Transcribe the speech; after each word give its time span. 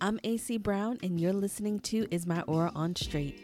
I'm 0.00 0.20
AC 0.22 0.58
Brown, 0.58 0.98
and 1.02 1.20
you're 1.20 1.32
listening 1.32 1.80
to 1.80 2.06
Is 2.12 2.24
My 2.24 2.42
Aura 2.42 2.70
on 2.72 2.94
Straight, 2.94 3.40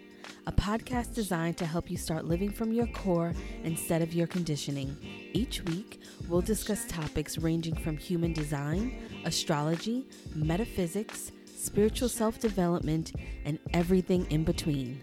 a 0.47 0.53
podcast 0.53 1.13
designed 1.13 1.57
to 1.57 1.67
help 1.67 1.91
you 1.91 1.97
start 1.97 2.27
living 2.27 2.53
from 2.53 2.73
your 2.73 2.87
core 2.87 3.33
instead 3.65 4.03
of 4.03 4.15
your 4.15 4.29
conditioning. 4.29 4.97
Each 5.33 5.65
week, 5.65 6.01
we'll 6.29 6.43
discuss 6.43 6.87
topics 6.87 7.39
ranging 7.39 7.75
from 7.75 7.97
human 7.97 8.33
design, 8.33 9.03
astrology, 9.25 10.07
metaphysics, 10.37 11.33
spiritual 11.57 12.09
self 12.09 12.39
development, 12.39 13.11
and 13.45 13.59
everything 13.73 14.25
in 14.31 14.45
between. 14.45 15.01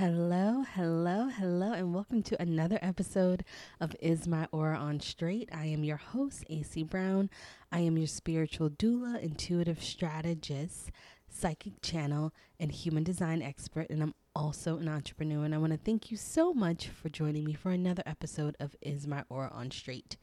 Hello, 0.00 0.64
hello, 0.76 1.28
hello, 1.28 1.72
and 1.72 1.92
welcome 1.92 2.22
to 2.22 2.40
another 2.40 2.78
episode 2.80 3.44
of 3.80 3.94
Is 4.00 4.26
My 4.26 4.48
Aura 4.50 4.78
on 4.78 4.98
Straight. 4.98 5.50
I 5.52 5.66
am 5.66 5.84
your 5.84 5.98
host, 5.98 6.42
AC 6.48 6.84
Brown. 6.84 7.28
I 7.70 7.80
am 7.80 7.98
your 7.98 8.06
spiritual 8.06 8.70
doula, 8.70 9.20
intuitive 9.20 9.82
strategist, 9.82 10.90
psychic 11.28 11.82
channel, 11.82 12.32
and 12.58 12.72
human 12.72 13.04
design 13.04 13.42
expert, 13.42 13.90
and 13.90 14.02
I'm 14.02 14.14
also 14.34 14.78
an 14.78 14.88
entrepreneur. 14.88 15.44
And 15.44 15.54
I 15.54 15.58
want 15.58 15.74
to 15.74 15.78
thank 15.78 16.10
you 16.10 16.16
so 16.16 16.54
much 16.54 16.88
for 16.88 17.10
joining 17.10 17.44
me 17.44 17.52
for 17.52 17.70
another 17.70 18.02
episode 18.06 18.56
of 18.58 18.74
Is 18.80 19.06
My 19.06 19.24
Aura 19.28 19.52
on 19.52 19.70
Straight. 19.70 20.16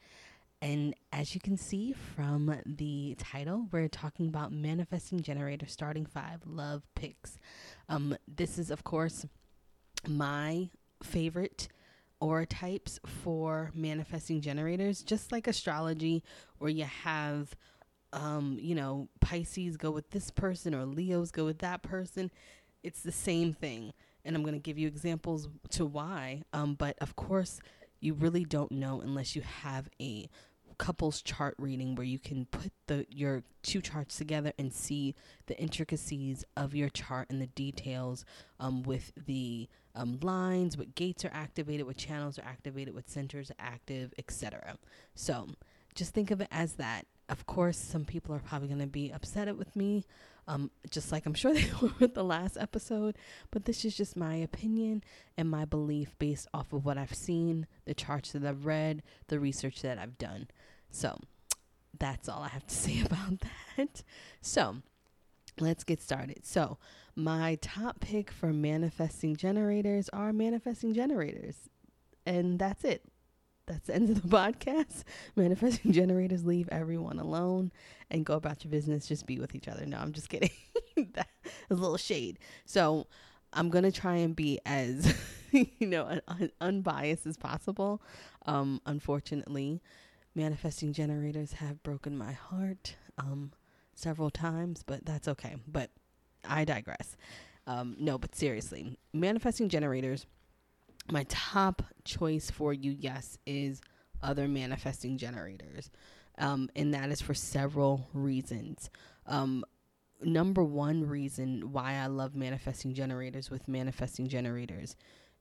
And 0.60 0.92
as 1.12 1.36
you 1.36 1.40
can 1.40 1.56
see 1.56 1.92
from 1.92 2.52
the 2.66 3.14
title, 3.16 3.68
we're 3.70 3.86
talking 3.86 4.26
about 4.26 4.50
manifesting 4.50 5.22
generator 5.22 5.66
starting 5.66 6.04
five 6.04 6.40
love 6.44 6.82
picks. 6.96 7.38
Um, 7.88 8.16
this 8.26 8.58
is, 8.58 8.72
of 8.72 8.82
course, 8.82 9.24
my 10.06 10.70
favorite 11.02 11.68
aura 12.20 12.46
types 12.46 12.98
for 13.06 13.70
manifesting 13.74 14.40
generators, 14.40 15.02
just 15.02 15.30
like 15.32 15.46
astrology, 15.46 16.22
where 16.58 16.70
you 16.70 16.84
have, 16.84 17.54
um, 18.12 18.58
you 18.60 18.74
know, 18.74 19.08
Pisces 19.20 19.76
go 19.76 19.90
with 19.90 20.10
this 20.10 20.30
person 20.30 20.74
or 20.74 20.84
Leos 20.84 21.30
go 21.30 21.44
with 21.44 21.58
that 21.60 21.82
person. 21.82 22.30
It's 22.82 23.02
the 23.02 23.12
same 23.12 23.52
thing. 23.52 23.92
And 24.24 24.34
I'm 24.36 24.42
going 24.42 24.54
to 24.54 24.60
give 24.60 24.78
you 24.78 24.88
examples 24.88 25.48
to 25.70 25.86
why. 25.86 26.42
Um, 26.52 26.74
but 26.74 26.96
of 27.00 27.16
course, 27.16 27.60
you 28.00 28.14
really 28.14 28.44
don't 28.44 28.72
know 28.72 29.00
unless 29.00 29.34
you 29.34 29.42
have 29.42 29.88
a 30.00 30.28
couples 30.78 31.20
chart 31.22 31.54
reading 31.58 31.94
where 31.94 32.06
you 32.06 32.18
can 32.18 32.46
put 32.46 32.72
the 32.86 33.06
your 33.10 33.42
two 33.62 33.80
charts 33.80 34.16
together 34.16 34.52
and 34.58 34.72
see 34.72 35.14
the 35.46 35.58
intricacies 35.58 36.44
of 36.56 36.74
your 36.74 36.88
chart 36.88 37.28
and 37.30 37.42
the 37.42 37.46
details 37.48 38.24
um, 38.60 38.82
with 38.82 39.12
the 39.26 39.68
um, 39.94 40.18
lines, 40.22 40.76
what 40.76 40.94
gates 40.94 41.24
are 41.24 41.32
activated, 41.34 41.86
what 41.86 41.96
channels 41.96 42.38
are 42.38 42.44
activated, 42.44 42.94
what 42.94 43.10
centers 43.10 43.50
are 43.50 43.56
active, 43.58 44.14
etc. 44.18 44.76
So 45.14 45.48
just 45.94 46.14
think 46.14 46.30
of 46.30 46.40
it 46.40 46.48
as 46.50 46.74
that. 46.74 47.06
Of 47.28 47.44
course, 47.44 47.76
some 47.76 48.06
people 48.06 48.34
are 48.34 48.38
probably 48.38 48.68
going 48.68 48.80
to 48.80 48.86
be 48.86 49.10
upset 49.10 49.54
with 49.54 49.74
me, 49.76 50.06
um, 50.46 50.70
just 50.88 51.12
like 51.12 51.26
I'm 51.26 51.34
sure 51.34 51.52
they 51.54 51.68
were 51.82 51.90
with 51.98 52.14
the 52.14 52.24
last 52.24 52.56
episode. 52.56 53.16
But 53.50 53.64
this 53.64 53.84
is 53.84 53.96
just 53.96 54.16
my 54.16 54.36
opinion 54.36 55.02
and 55.36 55.50
my 55.50 55.64
belief 55.64 56.14
based 56.18 56.48
off 56.54 56.72
of 56.72 56.84
what 56.84 56.96
I've 56.96 57.14
seen, 57.14 57.66
the 57.84 57.92
charts 57.94 58.32
that 58.32 58.44
I've 58.44 58.64
read, 58.64 59.02
the 59.26 59.40
research 59.40 59.82
that 59.82 59.98
I've 59.98 60.16
done. 60.16 60.46
So 60.90 61.18
that's 61.98 62.28
all 62.28 62.42
I 62.42 62.48
have 62.48 62.66
to 62.66 62.74
say 62.86 63.02
about 63.04 63.40
that. 63.76 64.02
So 64.40 64.76
let's 65.60 65.84
get 65.84 66.00
started. 66.00 66.44
So, 66.46 66.78
my 67.16 67.58
top 67.60 67.98
pick 67.98 68.30
for 68.30 68.52
manifesting 68.52 69.34
generators 69.34 70.08
are 70.10 70.32
manifesting 70.32 70.94
generators. 70.94 71.56
And 72.24 72.58
that's 72.60 72.84
it. 72.84 73.02
That's 73.66 73.88
the 73.88 73.94
end 73.96 74.10
of 74.10 74.22
the 74.22 74.28
podcast. 74.36 75.02
Manifesting 75.34 75.92
generators 75.92 76.44
leave 76.44 76.68
everyone 76.70 77.18
alone 77.18 77.72
and 78.10 78.24
go 78.24 78.34
about 78.34 78.62
your 78.64 78.70
business. 78.70 79.08
Just 79.08 79.26
be 79.26 79.40
with 79.40 79.54
each 79.56 79.66
other. 79.66 79.84
No, 79.84 79.98
I'm 79.98 80.12
just 80.12 80.28
kidding. 80.30 80.50
that 81.14 81.28
a 81.70 81.74
little 81.74 81.96
shade. 81.96 82.38
So, 82.64 83.06
I'm 83.52 83.70
going 83.70 83.84
to 83.84 83.92
try 83.92 84.16
and 84.16 84.36
be 84.36 84.60
as, 84.66 85.14
you 85.52 85.86
know, 85.86 86.20
un- 86.28 86.52
unbiased 86.60 87.26
as 87.26 87.36
possible. 87.36 88.02
Um, 88.46 88.80
unfortunately, 88.86 89.80
manifesting 90.34 90.92
generators 90.92 91.52
have 91.54 91.82
broken 91.82 92.16
my 92.16 92.32
heart 92.32 92.96
um, 93.18 93.52
several 93.94 94.30
times, 94.30 94.82
but 94.86 95.04
that's 95.04 95.28
okay. 95.28 95.56
But 95.66 95.90
I 96.44 96.64
digress. 96.64 97.16
Um, 97.66 97.96
no, 97.98 98.16
but 98.18 98.34
seriously, 98.34 98.98
manifesting 99.12 99.68
generators, 99.68 100.26
my 101.10 101.24
top 101.28 101.82
choice 102.04 102.50
for 102.50 102.72
you, 102.72 102.94
yes, 102.98 103.38
is 103.46 103.80
other 104.22 104.48
manifesting 104.48 105.18
generators. 105.18 105.90
Um, 106.38 106.70
and 106.76 106.94
that 106.94 107.10
is 107.10 107.20
for 107.20 107.34
several 107.34 108.08
reasons. 108.12 108.90
Um, 109.26 109.64
number 110.22 110.64
one 110.64 111.06
reason 111.06 111.72
why 111.72 111.94
I 111.94 112.06
love 112.06 112.34
manifesting 112.34 112.94
generators 112.94 113.50
with 113.50 113.68
manifesting 113.68 114.28
generators 114.28 114.96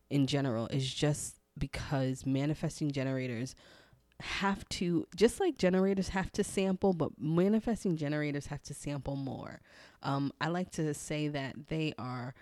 in 0.09 0.27
general 0.27 0.67
is 0.67 0.91
just 0.91 1.39
because 1.57 2.25
manifesting 2.25 2.91
generators 2.91 3.55
have 4.19 4.67
to 4.69 5.05
just 5.15 5.39
like 5.39 5.57
generators 5.57 6.09
have 6.09 6.31
to 6.31 6.43
sample 6.43 6.93
but 6.93 7.11
manifesting 7.19 7.95
generators 7.95 8.47
have 8.47 8.63
to 8.63 8.73
sample 8.73 9.15
more. 9.15 9.61
Um, 10.03 10.31
i 10.39 10.47
like 10.47 10.71
to 10.71 10.93
say 10.93 11.27
that 11.27 11.67
they 11.67 11.93
are 11.97 12.33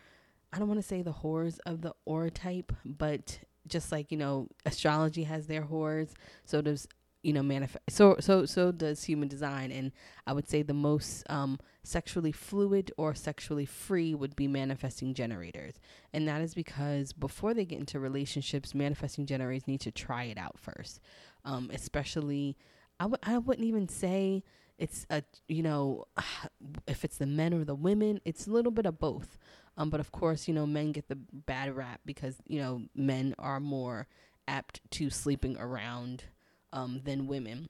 i 0.51 0.59
don't 0.59 0.67
want 0.67 0.81
to 0.81 0.87
say 0.87 1.01
the 1.01 1.11
horrors 1.11 1.59
of 1.59 1.81
the 1.81 1.93
aura 2.05 2.29
type 2.29 2.73
but 2.83 3.39
just 3.67 3.91
like 3.91 4.11
you 4.11 4.17
know 4.17 4.47
astrology 4.65 5.23
has 5.23 5.47
their 5.47 5.63
horrors 5.63 6.13
so 6.45 6.61
does 6.61 6.87
you 7.25 7.33
know 7.33 7.41
manifest 7.41 7.83
so 7.89 8.15
so 8.19 8.45
so 8.45 8.71
does 8.71 9.03
human 9.03 9.27
design. 9.27 9.71
And 9.71 9.91
i 10.27 10.31
would 10.33 10.47
say 10.47 10.61
the 10.61 10.75
most 10.75 11.23
um, 11.29 11.59
sexually 11.83 12.31
fluid 12.31 12.91
or 12.97 13.15
sexually 13.15 13.65
free 13.65 14.13
would 14.13 14.35
be 14.35 14.47
manifesting 14.47 15.13
generators. 15.15 15.75
And 16.13 16.27
that 16.27 16.41
is 16.41 16.53
because 16.53 17.13
before 17.13 17.53
they 17.55 17.65
get 17.65 17.79
into 17.79 17.99
relationships 17.99 18.75
manifesting 18.75 19.25
generators 19.25 19.67
need 19.67 19.81
to 19.81 19.91
try 19.91 20.25
it 20.25 20.37
out 20.37 20.59
first 20.59 20.99
um, 21.45 21.69
especially 21.73 22.57
I 22.99 23.03
w- 23.03 23.19
I 23.23 23.37
wouldn't 23.37 23.67
even 23.67 23.87
say 23.87 24.43
it's 24.77 25.05
a 25.09 25.23
you 25.47 25.63
know 25.63 26.05
if 26.87 27.05
it's 27.05 27.17
the 27.17 27.25
men 27.25 27.53
or 27.53 27.63
the 27.63 27.75
women 27.75 28.19
it's 28.25 28.47
a 28.47 28.51
little 28.51 28.71
bit 28.71 28.85
of 28.85 28.99
both. 28.99 29.37
Um, 29.77 29.89
but 29.89 29.99
of 29.99 30.11
course 30.11 30.47
you 30.47 30.53
know 30.53 30.65
men 30.65 30.91
get 30.91 31.07
the 31.07 31.15
bad 31.15 31.75
rap 31.75 32.01
because 32.05 32.35
you 32.47 32.59
know 32.59 32.81
men 32.95 33.35
are 33.39 33.59
more 33.59 34.07
apt 34.47 34.81
to 34.91 35.09
sleeping 35.09 35.57
around 35.57 36.25
um, 36.73 37.01
than 37.03 37.27
women. 37.27 37.69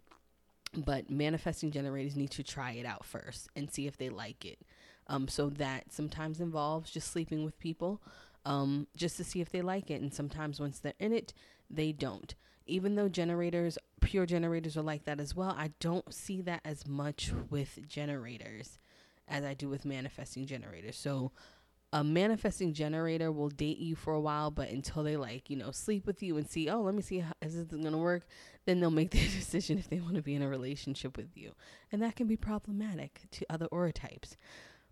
But 0.77 1.09
manifesting 1.09 1.71
generators 1.71 2.17
need 2.17 2.31
to 2.31 2.43
try 2.43 2.73
it 2.73 2.85
out 2.85 3.05
first 3.05 3.47
and 3.55 3.71
see 3.71 3.87
if 3.87 3.97
they 3.97 4.09
like 4.09 4.43
it. 4.43 4.59
Um, 5.07 5.27
so 5.27 5.49
that 5.51 5.93
sometimes 5.93 6.41
involves 6.41 6.91
just 6.91 7.11
sleeping 7.11 7.45
with 7.45 7.57
people 7.59 8.01
um, 8.43 8.87
just 8.95 9.15
to 9.17 9.23
see 9.23 9.39
if 9.39 9.51
they 9.51 9.61
like 9.61 9.89
it. 9.89 10.01
And 10.01 10.13
sometimes 10.13 10.59
once 10.59 10.79
they're 10.79 10.93
in 10.99 11.13
it 11.13 11.33
they 11.69 11.91
don't 11.91 12.35
even 12.65 12.95
though 12.95 13.09
generators, 13.09 13.77
pure 14.01 14.25
generators 14.25 14.77
are 14.77 14.81
like 14.81 15.05
that 15.05 15.19
as 15.19 15.35
well, 15.35 15.55
I 15.57 15.71
don't 15.79 16.13
see 16.13 16.41
that 16.41 16.61
as 16.65 16.87
much 16.87 17.31
with 17.49 17.87
generators 17.87 18.79
as 19.27 19.43
I 19.43 19.53
do 19.53 19.69
with 19.69 19.85
manifesting 19.85 20.45
generators. 20.45 20.95
So 20.97 21.31
a 21.93 22.03
manifesting 22.03 22.73
generator 22.73 23.31
will 23.31 23.49
date 23.49 23.77
you 23.77 23.95
for 23.95 24.13
a 24.13 24.19
while, 24.19 24.51
but 24.51 24.69
until 24.69 25.03
they 25.03 25.15
like, 25.15 25.49
you 25.49 25.55
know, 25.55 25.71
sleep 25.71 26.05
with 26.05 26.21
you 26.21 26.37
and 26.37 26.49
see, 26.49 26.69
oh, 26.69 26.81
let 26.81 26.93
me 26.93 27.01
see 27.01 27.19
how 27.19 27.31
is 27.41 27.55
this 27.55 27.65
going 27.65 27.91
to 27.91 27.97
work, 27.97 28.27
then 28.65 28.79
they'll 28.79 28.91
make 28.91 29.11
their 29.11 29.23
decision 29.23 29.77
if 29.77 29.89
they 29.89 30.01
want 30.01 30.15
to 30.15 30.21
be 30.21 30.35
in 30.35 30.41
a 30.41 30.47
relationship 30.49 31.17
with 31.17 31.29
you. 31.35 31.53
And 31.91 32.01
that 32.01 32.15
can 32.15 32.27
be 32.27 32.37
problematic 32.37 33.21
to 33.31 33.45
other 33.49 33.67
aura 33.67 33.93
types. 33.93 34.35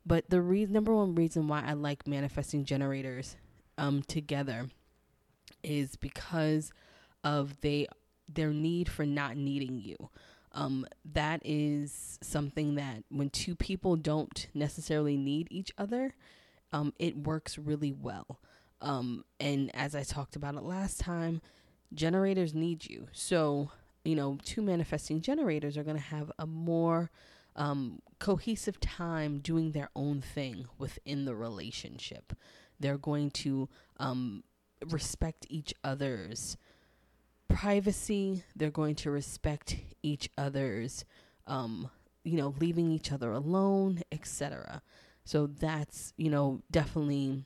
But 0.06 0.30
the 0.30 0.42
re- 0.42 0.66
number 0.66 0.94
one 0.94 1.16
reason 1.16 1.48
why 1.48 1.64
I 1.66 1.74
like 1.74 2.08
manifesting 2.08 2.66
generators 2.66 3.36
um, 3.78 4.02
together 4.04 4.70
is 5.64 5.96
because 5.96 6.72
of 7.24 7.60
they 7.62 7.88
their 8.28 8.52
need 8.52 8.90
for 8.90 9.06
not 9.06 9.38
needing 9.38 9.80
you. 9.80 10.10
Um, 10.54 10.86
that 11.14 11.42
is 11.44 12.20
something 12.22 12.76
that 12.76 13.04
when 13.10 13.30
two 13.30 13.56
people 13.56 13.96
don't 13.96 14.48
necessarily 14.54 15.18
need 15.18 15.48
each 15.50 15.72
other, 15.78 16.14
um, 16.72 16.94
it 17.00 17.18
works 17.18 17.58
really 17.58 17.92
well. 17.92 18.40
Um, 18.82 19.24
and 19.40 19.72
as 19.76 19.96
I 19.96 20.04
talked 20.04 20.36
about 20.36 20.56
it 20.56 20.64
last 20.64 21.00
time, 21.00 21.42
generators 21.94 22.54
need 22.54 22.86
you. 22.86 23.08
So, 23.12 23.72
you 24.04 24.16
know, 24.16 24.38
two 24.44 24.62
manifesting 24.62 25.22
generators 25.22 25.78
are 25.78 25.84
going 25.84 25.98
to 25.98 26.04
have 26.04 26.32
a 26.38 26.46
more 26.46 27.10
um, 27.56 28.00
cohesive 28.20 28.80
time 28.80 29.40
doing 29.40 29.72
their 29.72 29.90
own 29.96 30.22
thing 30.22 30.66
within 30.78 31.26
the 31.26 31.36
relationship. 31.36 32.34
They're 32.80 32.98
going 32.98 33.32
to 33.32 33.70
um, 33.98 34.44
respect 34.90 35.46
each 35.50 35.74
other's 35.84 36.58
privacy. 37.54 38.44
They're 38.56 38.72
going 38.72 38.96
to 38.96 39.12
respect 39.12 39.78
each 40.02 40.30
other's, 40.38 41.06
um, 41.48 41.90
you 42.24 42.38
know, 42.38 42.54
leaving 42.60 42.92
each 42.92 43.12
other 43.12 43.32
alone, 43.32 44.02
etc. 44.12 44.82
So 45.26 45.48
that's, 45.48 46.14
you 46.18 46.30
know, 46.30 46.62
definitely 46.72 47.46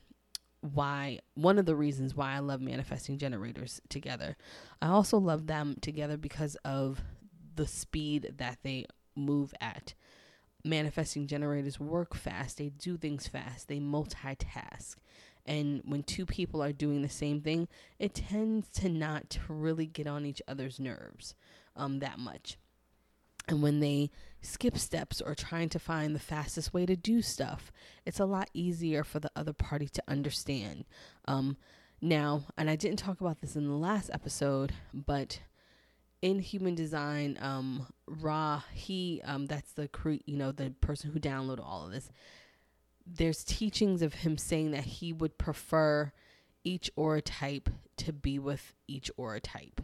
why 0.60 1.20
one 1.34 1.58
of 1.58 1.66
the 1.66 1.76
reasons 1.76 2.16
why 2.16 2.32
I 2.32 2.40
love 2.40 2.60
manifesting 2.60 3.18
generators 3.18 3.80
together. 3.88 4.36
I 4.82 4.88
also 4.88 5.18
love 5.18 5.46
them 5.46 5.76
together 5.80 6.16
because 6.16 6.56
of 6.64 7.00
the 7.54 7.66
speed 7.66 8.34
that 8.38 8.58
they 8.62 8.86
move 9.14 9.54
at. 9.60 9.94
Manifesting 10.64 11.28
generators 11.28 11.78
work 11.78 12.14
fast, 12.14 12.58
they 12.58 12.70
do 12.70 12.96
things 12.96 13.28
fast, 13.28 13.68
they 13.68 13.78
multitask. 13.78 14.96
And 15.48 15.80
when 15.86 16.02
two 16.02 16.26
people 16.26 16.62
are 16.62 16.72
doing 16.72 17.00
the 17.00 17.08
same 17.08 17.40
thing, 17.40 17.68
it 17.98 18.14
tends 18.14 18.68
to 18.80 18.90
not 18.90 19.38
really 19.48 19.86
get 19.86 20.06
on 20.06 20.26
each 20.26 20.42
other's 20.46 20.78
nerves 20.78 21.34
um, 21.74 22.00
that 22.00 22.18
much. 22.18 22.58
And 23.48 23.62
when 23.62 23.80
they 23.80 24.10
skip 24.42 24.76
steps 24.76 25.22
or 25.22 25.34
trying 25.34 25.70
to 25.70 25.78
find 25.78 26.14
the 26.14 26.20
fastest 26.20 26.74
way 26.74 26.84
to 26.84 26.96
do 26.96 27.22
stuff, 27.22 27.72
it's 28.04 28.20
a 28.20 28.26
lot 28.26 28.50
easier 28.52 29.02
for 29.02 29.20
the 29.20 29.30
other 29.34 29.54
party 29.54 29.88
to 29.88 30.02
understand. 30.06 30.84
Um, 31.26 31.56
now, 32.02 32.44
and 32.58 32.68
I 32.68 32.76
didn't 32.76 32.98
talk 32.98 33.22
about 33.22 33.40
this 33.40 33.56
in 33.56 33.66
the 33.66 33.72
last 33.72 34.10
episode, 34.12 34.74
but 34.92 35.40
in 36.20 36.40
human 36.40 36.74
design, 36.74 37.38
um, 37.40 37.86
Ra, 38.06 38.64
he, 38.74 39.22
um, 39.24 39.46
that's 39.46 39.72
the 39.72 39.88
cre- 39.88 40.24
you 40.26 40.36
know, 40.36 40.52
the 40.52 40.74
person 40.82 41.10
who 41.10 41.18
downloaded 41.18 41.64
all 41.64 41.86
of 41.86 41.92
this. 41.92 42.10
There's 43.10 43.42
teachings 43.42 44.02
of 44.02 44.14
him 44.14 44.36
saying 44.36 44.72
that 44.72 44.84
he 44.84 45.12
would 45.12 45.38
prefer 45.38 46.12
each 46.62 46.90
aura 46.94 47.22
type 47.22 47.70
to 47.96 48.12
be 48.12 48.38
with 48.38 48.74
each 48.86 49.10
aura 49.16 49.40
type. 49.40 49.80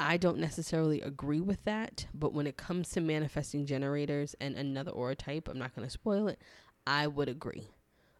I 0.00 0.16
don't 0.16 0.38
necessarily 0.38 1.00
agree 1.00 1.40
with 1.40 1.64
that, 1.64 2.06
but 2.12 2.34
when 2.34 2.48
it 2.48 2.56
comes 2.56 2.90
to 2.90 3.00
manifesting 3.00 3.64
generators 3.64 4.34
and 4.40 4.56
another 4.56 4.90
aura 4.90 5.14
type, 5.14 5.48
I'm 5.48 5.58
not 5.58 5.74
going 5.74 5.86
to 5.86 5.92
spoil 5.92 6.26
it. 6.26 6.40
I 6.86 7.06
would 7.06 7.28
agree. 7.28 7.68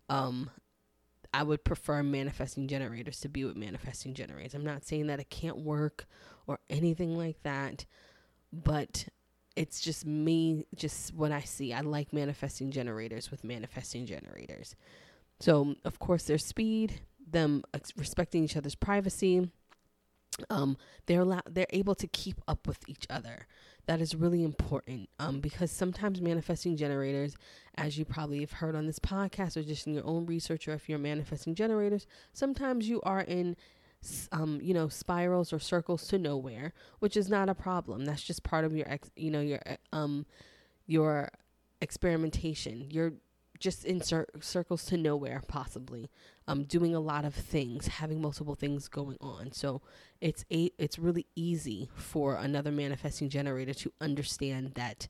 Um, 0.09 0.51
I 1.33 1.43
would 1.43 1.65
prefer 1.65 2.03
manifesting 2.05 2.69
generators 2.69 3.19
to 3.21 3.29
be 3.29 3.45
with 3.45 3.57
manifesting 3.57 4.15
generators. 4.15 4.55
I'm 4.55 4.65
not 4.65 4.85
saying 4.85 5.09
that 5.09 5.19
it 5.19 5.31
can't 5.31 5.59
work 5.59 6.07
or 6.47 6.61
anything 6.71 7.19
like 7.19 7.43
that, 7.43 7.87
but 8.53 9.09
it's 9.57 9.81
just 9.81 10.05
me, 10.07 10.67
just 10.75 11.15
what 11.15 11.33
I 11.33 11.41
see. 11.41 11.73
I 11.73 11.81
like 11.81 12.13
manifesting 12.13 12.71
generators 12.71 13.31
with 13.31 13.45
manifesting 13.45 14.07
generators. 14.07 14.75
So, 15.41 15.75
of 15.85 15.99
course, 15.99 16.25
their 16.25 16.39
speed, 16.39 17.01
them 17.31 17.63
respecting 17.97 18.45
each 18.45 18.57
other's 18.57 18.75
privacy, 18.75 19.51
um, 20.51 20.77
they're 21.07 21.21
allowed, 21.21 21.43
they're 21.49 21.67
able 21.71 21.95
to 21.97 22.07
keep 22.09 22.41
up 22.49 22.67
with 22.67 22.89
each 22.89 23.07
other. 23.09 23.47
That 23.87 24.01
is 24.01 24.15
really 24.15 24.43
important 24.43 25.11
um, 25.19 25.41
because 25.41 25.71
sometimes 25.71 26.21
manifesting 26.21 26.77
generators, 26.77 27.37
as 27.77 27.99
you 27.99 28.05
probably 28.05 28.41
have 28.41 28.53
heard 28.53 28.75
on 28.75 28.87
this 28.87 28.99
podcast 28.99 29.57
or 29.57 29.63
just 29.63 29.87
in 29.87 29.95
your 29.95 30.07
own 30.07 30.27
research, 30.27 30.67
or 30.67 30.73
if 30.73 30.89
you're 30.89 30.99
manifesting 30.99 31.55
generators, 31.55 32.07
sometimes 32.33 32.89
you 32.89 33.01
are 33.03 33.21
in, 33.21 33.57
um, 34.33 34.61
you 34.63 34.75
know, 34.75 34.89
spirals 34.89 35.53
or 35.53 35.59
circles 35.59 36.07
to 36.09 36.19
nowhere, 36.19 36.73
which 36.99 37.17
is 37.17 37.29
not 37.29 37.49
a 37.49 37.55
problem. 37.55 38.05
That's 38.05 38.23
just 38.23 38.43
part 38.43 38.65
of 38.65 38.75
your, 38.75 38.89
ex, 38.89 39.11
you 39.17 39.31
know, 39.31 39.41
your, 39.41 39.61
um, 39.93 40.27
your 40.87 41.31
experimentation. 41.81 42.87
You're 42.91 43.15
just 43.59 43.85
in 43.85 44.01
cir- 44.01 44.27
circles 44.41 44.85
to 44.87 44.97
nowhere, 44.97 45.43
possibly. 45.47 46.11
Um, 46.47 46.65
doing 46.65 46.95
a 46.95 47.01
lot 47.01 47.25
of 47.25 47.35
things, 47.35 47.87
having 47.87 48.21
multiple 48.21 48.55
things 48.55 48.89
going 48.89 49.17
on. 49.21 49.53
So 49.53 49.81
it's 50.21 50.45
a 50.53 50.71
it's 50.79 50.99
really 50.99 51.27
easy 51.35 51.89
for 51.95 52.37
another 52.37 52.71
manifesting 52.71 53.29
generator 53.29 53.73
to 53.75 53.93
understand 54.01 54.73
that 54.75 55.09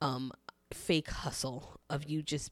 um, 0.00 0.32
fake 0.72 1.10
hustle 1.10 1.80
of 1.88 2.04
you 2.04 2.22
just 2.22 2.50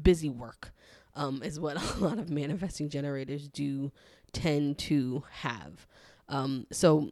busy 0.00 0.28
work 0.28 0.72
um, 1.14 1.42
is 1.42 1.60
what 1.60 1.76
a 1.96 2.04
lot 2.04 2.18
of 2.18 2.30
manifesting 2.30 2.88
generators 2.88 3.48
do 3.48 3.92
tend 4.32 4.78
to 4.78 5.24
have. 5.30 5.86
Um, 6.28 6.66
so 6.70 7.10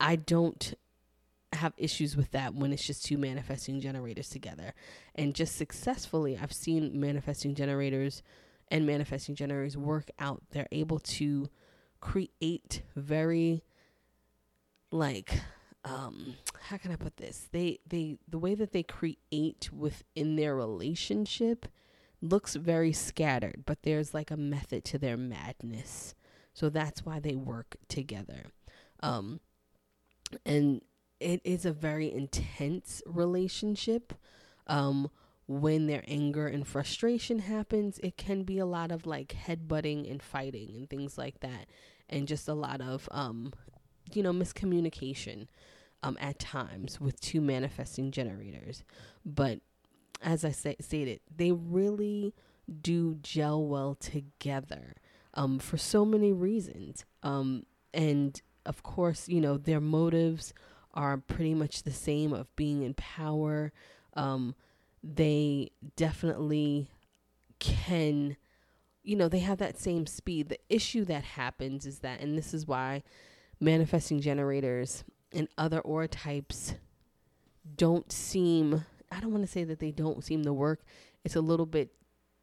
I 0.00 0.16
don't 0.16 0.74
have 1.52 1.72
issues 1.76 2.16
with 2.16 2.32
that 2.32 2.54
when 2.54 2.72
it's 2.72 2.86
just 2.86 3.04
two 3.04 3.16
manifesting 3.16 3.80
generators 3.80 4.28
together. 4.28 4.74
And 5.14 5.34
just 5.34 5.56
successfully, 5.56 6.38
I've 6.40 6.52
seen 6.52 7.00
manifesting 7.00 7.54
generators 7.54 8.22
and 8.68 8.86
manifesting 8.86 9.34
generators 9.34 9.76
work 9.76 10.10
out. 10.18 10.42
They're 10.50 10.68
able 10.72 10.98
to 10.98 11.48
create 12.00 12.82
very 12.94 13.64
like 14.90 15.40
um 15.84 16.36
how 16.68 16.76
can 16.76 16.92
I 16.92 16.96
put 16.96 17.16
this? 17.16 17.48
They 17.50 17.78
they 17.86 18.18
the 18.28 18.38
way 18.38 18.54
that 18.54 18.72
they 18.72 18.82
create 18.82 19.70
within 19.72 20.36
their 20.36 20.54
relationship 20.54 21.66
looks 22.20 22.54
very 22.54 22.92
scattered, 22.92 23.64
but 23.66 23.82
there's 23.82 24.14
like 24.14 24.30
a 24.30 24.36
method 24.36 24.84
to 24.86 24.98
their 24.98 25.16
madness. 25.16 26.14
So 26.54 26.70
that's 26.70 27.04
why 27.04 27.20
they 27.20 27.34
work 27.36 27.76
together. 27.88 28.46
Um 29.00 29.40
and 30.46 30.80
it 31.20 31.40
is 31.44 31.64
a 31.64 31.72
very 31.72 32.12
intense 32.12 33.02
relationship. 33.06 34.12
Um, 34.66 35.10
when 35.46 35.86
their 35.86 36.02
anger 36.08 36.46
and 36.46 36.66
frustration 36.66 37.40
happens, 37.40 37.98
it 37.98 38.16
can 38.16 38.44
be 38.44 38.58
a 38.58 38.66
lot 38.66 38.90
of 38.90 39.06
like 39.06 39.34
headbutting 39.46 40.10
and 40.10 40.22
fighting 40.22 40.72
and 40.74 40.88
things 40.88 41.18
like 41.18 41.40
that, 41.40 41.66
and 42.08 42.26
just 42.26 42.48
a 42.48 42.54
lot 42.54 42.80
of 42.80 43.08
um, 43.10 43.52
you 44.12 44.22
know, 44.22 44.32
miscommunication 44.32 45.48
um, 46.02 46.16
at 46.20 46.38
times 46.38 47.00
with 47.00 47.20
two 47.20 47.40
manifesting 47.40 48.10
generators. 48.10 48.84
But 49.24 49.60
as 50.22 50.44
I 50.44 50.50
say, 50.50 50.76
stated, 50.80 51.20
they 51.34 51.52
really 51.52 52.34
do 52.80 53.16
gel 53.20 53.66
well 53.66 53.94
together 53.94 54.94
um, 55.34 55.58
for 55.58 55.76
so 55.76 56.04
many 56.04 56.32
reasons. 56.32 57.04
Um, 57.22 57.66
and 57.92 58.40
of 58.66 58.82
course, 58.82 59.28
you 59.28 59.40
know, 59.40 59.56
their 59.58 59.80
motives 59.80 60.54
are 60.94 61.16
pretty 61.16 61.54
much 61.54 61.82
the 61.82 61.92
same 61.92 62.32
of 62.32 62.54
being 62.56 62.82
in 62.82 62.94
power. 62.94 63.72
Um, 64.14 64.54
they 65.02 65.70
definitely 65.96 66.88
can, 67.58 68.36
you 69.02 69.16
know, 69.16 69.28
they 69.28 69.40
have 69.40 69.58
that 69.58 69.78
same 69.78 70.06
speed. 70.06 70.48
The 70.48 70.60
issue 70.68 71.04
that 71.06 71.24
happens 71.24 71.84
is 71.84 71.98
that, 72.00 72.20
and 72.20 72.38
this 72.38 72.54
is 72.54 72.66
why 72.66 73.02
manifesting 73.60 74.20
generators 74.20 75.04
and 75.32 75.48
other 75.58 75.80
aura 75.80 76.08
types 76.08 76.74
don't 77.76 78.10
seem, 78.12 78.84
I 79.10 79.20
don't 79.20 79.32
want 79.32 79.44
to 79.44 79.50
say 79.50 79.64
that 79.64 79.80
they 79.80 79.90
don't 79.90 80.24
seem 80.24 80.44
to 80.44 80.52
work. 80.52 80.84
It's 81.24 81.36
a 81.36 81.40
little 81.40 81.66
bit 81.66 81.90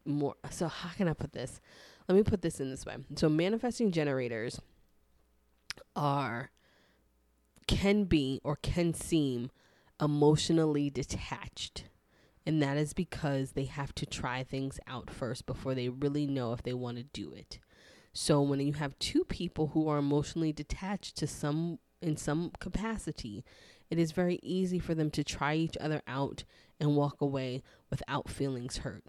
more. 0.05 0.35
So, 0.49 0.67
how 0.67 0.89
can 0.89 1.07
I 1.07 1.13
put 1.13 1.33
this? 1.33 1.61
Let 2.11 2.17
me 2.17 2.23
put 2.23 2.41
this 2.41 2.59
in 2.59 2.69
this 2.69 2.85
way. 2.85 2.97
So, 3.15 3.29
manifesting 3.29 3.93
generators 3.93 4.59
are 5.95 6.51
can 7.67 8.03
be 8.03 8.41
or 8.43 8.57
can 8.57 8.93
seem 8.93 9.49
emotionally 10.01 10.89
detached. 10.89 11.85
And 12.45 12.61
that 12.61 12.75
is 12.75 12.91
because 12.91 13.53
they 13.53 13.63
have 13.63 13.95
to 13.95 14.05
try 14.05 14.43
things 14.43 14.77
out 14.87 15.09
first 15.09 15.45
before 15.45 15.73
they 15.73 15.87
really 15.87 16.27
know 16.27 16.51
if 16.51 16.63
they 16.63 16.73
want 16.73 16.97
to 16.97 17.03
do 17.03 17.31
it. 17.31 17.59
So 18.11 18.41
when 18.41 18.59
you 18.59 18.73
have 18.73 18.99
two 18.99 19.23
people 19.23 19.67
who 19.67 19.87
are 19.87 19.99
emotionally 19.99 20.51
detached 20.51 21.15
to 21.15 21.27
some 21.27 21.79
in 22.01 22.17
some 22.17 22.51
capacity, 22.59 23.45
it 23.89 23.97
is 23.97 24.11
very 24.11 24.37
easy 24.43 24.79
for 24.79 24.93
them 24.93 25.11
to 25.11 25.23
try 25.23 25.55
each 25.55 25.77
other 25.79 26.01
out 26.07 26.43
and 26.77 26.97
walk 26.97 27.21
away 27.21 27.63
without 27.89 28.27
feelings 28.27 28.79
hurt. 28.79 29.05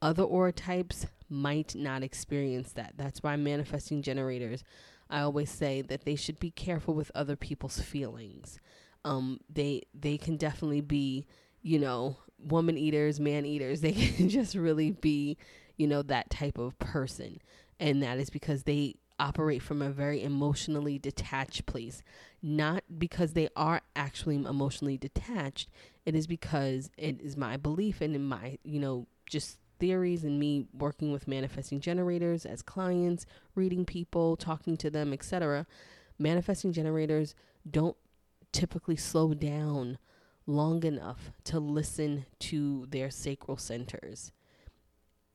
Other 0.00 0.22
aura 0.22 0.52
types 0.52 1.08
might 1.28 1.74
not 1.74 2.02
experience 2.02 2.72
that. 2.72 2.94
That's 2.96 3.22
why 3.22 3.36
manifesting 3.36 4.02
generators 4.02 4.64
I 5.10 5.20
always 5.20 5.50
say 5.50 5.82
that 5.82 6.04
they 6.04 6.16
should 6.16 6.38
be 6.38 6.50
careful 6.50 6.94
with 6.94 7.10
other 7.14 7.36
people's 7.36 7.80
feelings. 7.80 8.60
Um, 9.04 9.40
they 9.48 9.82
they 9.94 10.18
can 10.18 10.36
definitely 10.36 10.82
be, 10.82 11.26
you 11.62 11.78
know, 11.78 12.18
woman 12.38 12.76
eaters, 12.76 13.18
man 13.18 13.46
eaters. 13.46 13.80
They 13.82 13.92
can 13.92 14.28
just 14.28 14.54
really 14.54 14.90
be, 14.90 15.38
you 15.76 15.86
know, 15.86 16.02
that 16.02 16.30
type 16.30 16.58
of 16.58 16.78
person, 16.78 17.38
and 17.80 18.02
that 18.02 18.18
is 18.18 18.30
because 18.30 18.64
they 18.64 18.96
operate 19.20 19.62
from 19.62 19.82
a 19.82 19.90
very 19.90 20.22
emotionally 20.22 20.98
detached 20.98 21.66
place. 21.66 22.02
Not 22.42 22.84
because 22.98 23.32
they 23.32 23.48
are 23.56 23.80
actually 23.96 24.36
emotionally 24.36 24.96
detached. 24.96 25.68
It 26.06 26.14
is 26.14 26.26
because 26.26 26.90
it 26.96 27.20
is 27.20 27.36
my 27.36 27.56
belief 27.56 28.00
and 28.00 28.14
in 28.14 28.24
my, 28.24 28.58
you 28.62 28.78
know, 28.78 29.08
just 29.26 29.58
theories 29.78 30.24
and 30.24 30.38
me 30.38 30.66
working 30.72 31.12
with 31.12 31.28
manifesting 31.28 31.80
generators 31.80 32.44
as 32.44 32.62
clients, 32.62 33.26
reading 33.54 33.84
people, 33.84 34.36
talking 34.36 34.76
to 34.76 34.90
them, 34.90 35.12
etc. 35.12 35.66
Manifesting 36.18 36.72
generators 36.72 37.34
don't 37.68 37.96
typically 38.52 38.96
slow 38.96 39.34
down 39.34 39.98
long 40.46 40.82
enough 40.82 41.30
to 41.44 41.60
listen 41.60 42.24
to 42.38 42.86
their 42.88 43.10
sacral 43.10 43.56
centers. 43.56 44.32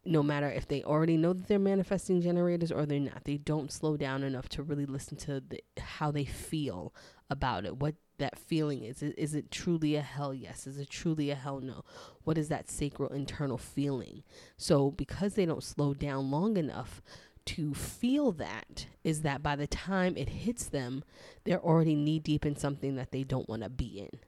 No 0.05 0.21
matter 0.21 0.49
if 0.49 0.67
they 0.67 0.83
already 0.83 1.15
know 1.15 1.31
that 1.31 1.47
they're 1.47 1.59
manifesting 1.59 2.21
generators 2.21 2.71
or 2.71 2.85
they're 2.85 2.99
not, 2.99 3.23
they 3.23 3.37
don't 3.37 3.71
slow 3.71 3.95
down 3.95 4.23
enough 4.23 4.49
to 4.49 4.63
really 4.63 4.85
listen 4.85 5.15
to 5.17 5.39
the, 5.39 5.63
how 5.79 6.11
they 6.11 6.25
feel 6.25 6.93
about 7.29 7.63
it, 7.63 7.77
what 7.77 7.95
that 8.23 8.39
feeling 8.39 8.83
is. 8.83 9.03
Is 9.03 9.35
it 9.35 9.51
truly 9.51 9.95
a 9.95 10.01
hell 10.01 10.33
yes? 10.33 10.65
Is 10.65 10.79
it 10.79 10.89
truly 10.89 11.29
a 11.29 11.35
hell 11.35 11.59
no? 11.59 11.83
What 12.23 12.37
is 12.37 12.47
that 12.47 12.69
sacral 12.69 13.11
internal 13.11 13.57
feeling? 13.57 14.23
So, 14.57 14.91
because 14.91 15.33
they 15.33 15.45
don't 15.45 15.63
slow 15.63 15.93
down 15.93 16.31
long 16.31 16.55
enough 16.57 17.01
to 17.45 17.73
feel 17.73 18.31
that, 18.31 18.87
is 19.03 19.21
that 19.23 19.43
by 19.43 19.57
the 19.57 19.67
time 19.67 20.15
it 20.15 20.29
hits 20.29 20.65
them, 20.65 21.03
they're 21.43 21.59
already 21.59 21.95
knee 21.95 22.19
deep 22.19 22.45
in 22.45 22.55
something 22.55 22.95
that 22.95 23.11
they 23.11 23.23
don't 23.23 23.49
want 23.49 23.63
to 23.63 23.69
be 23.69 23.99
in. 23.99 24.19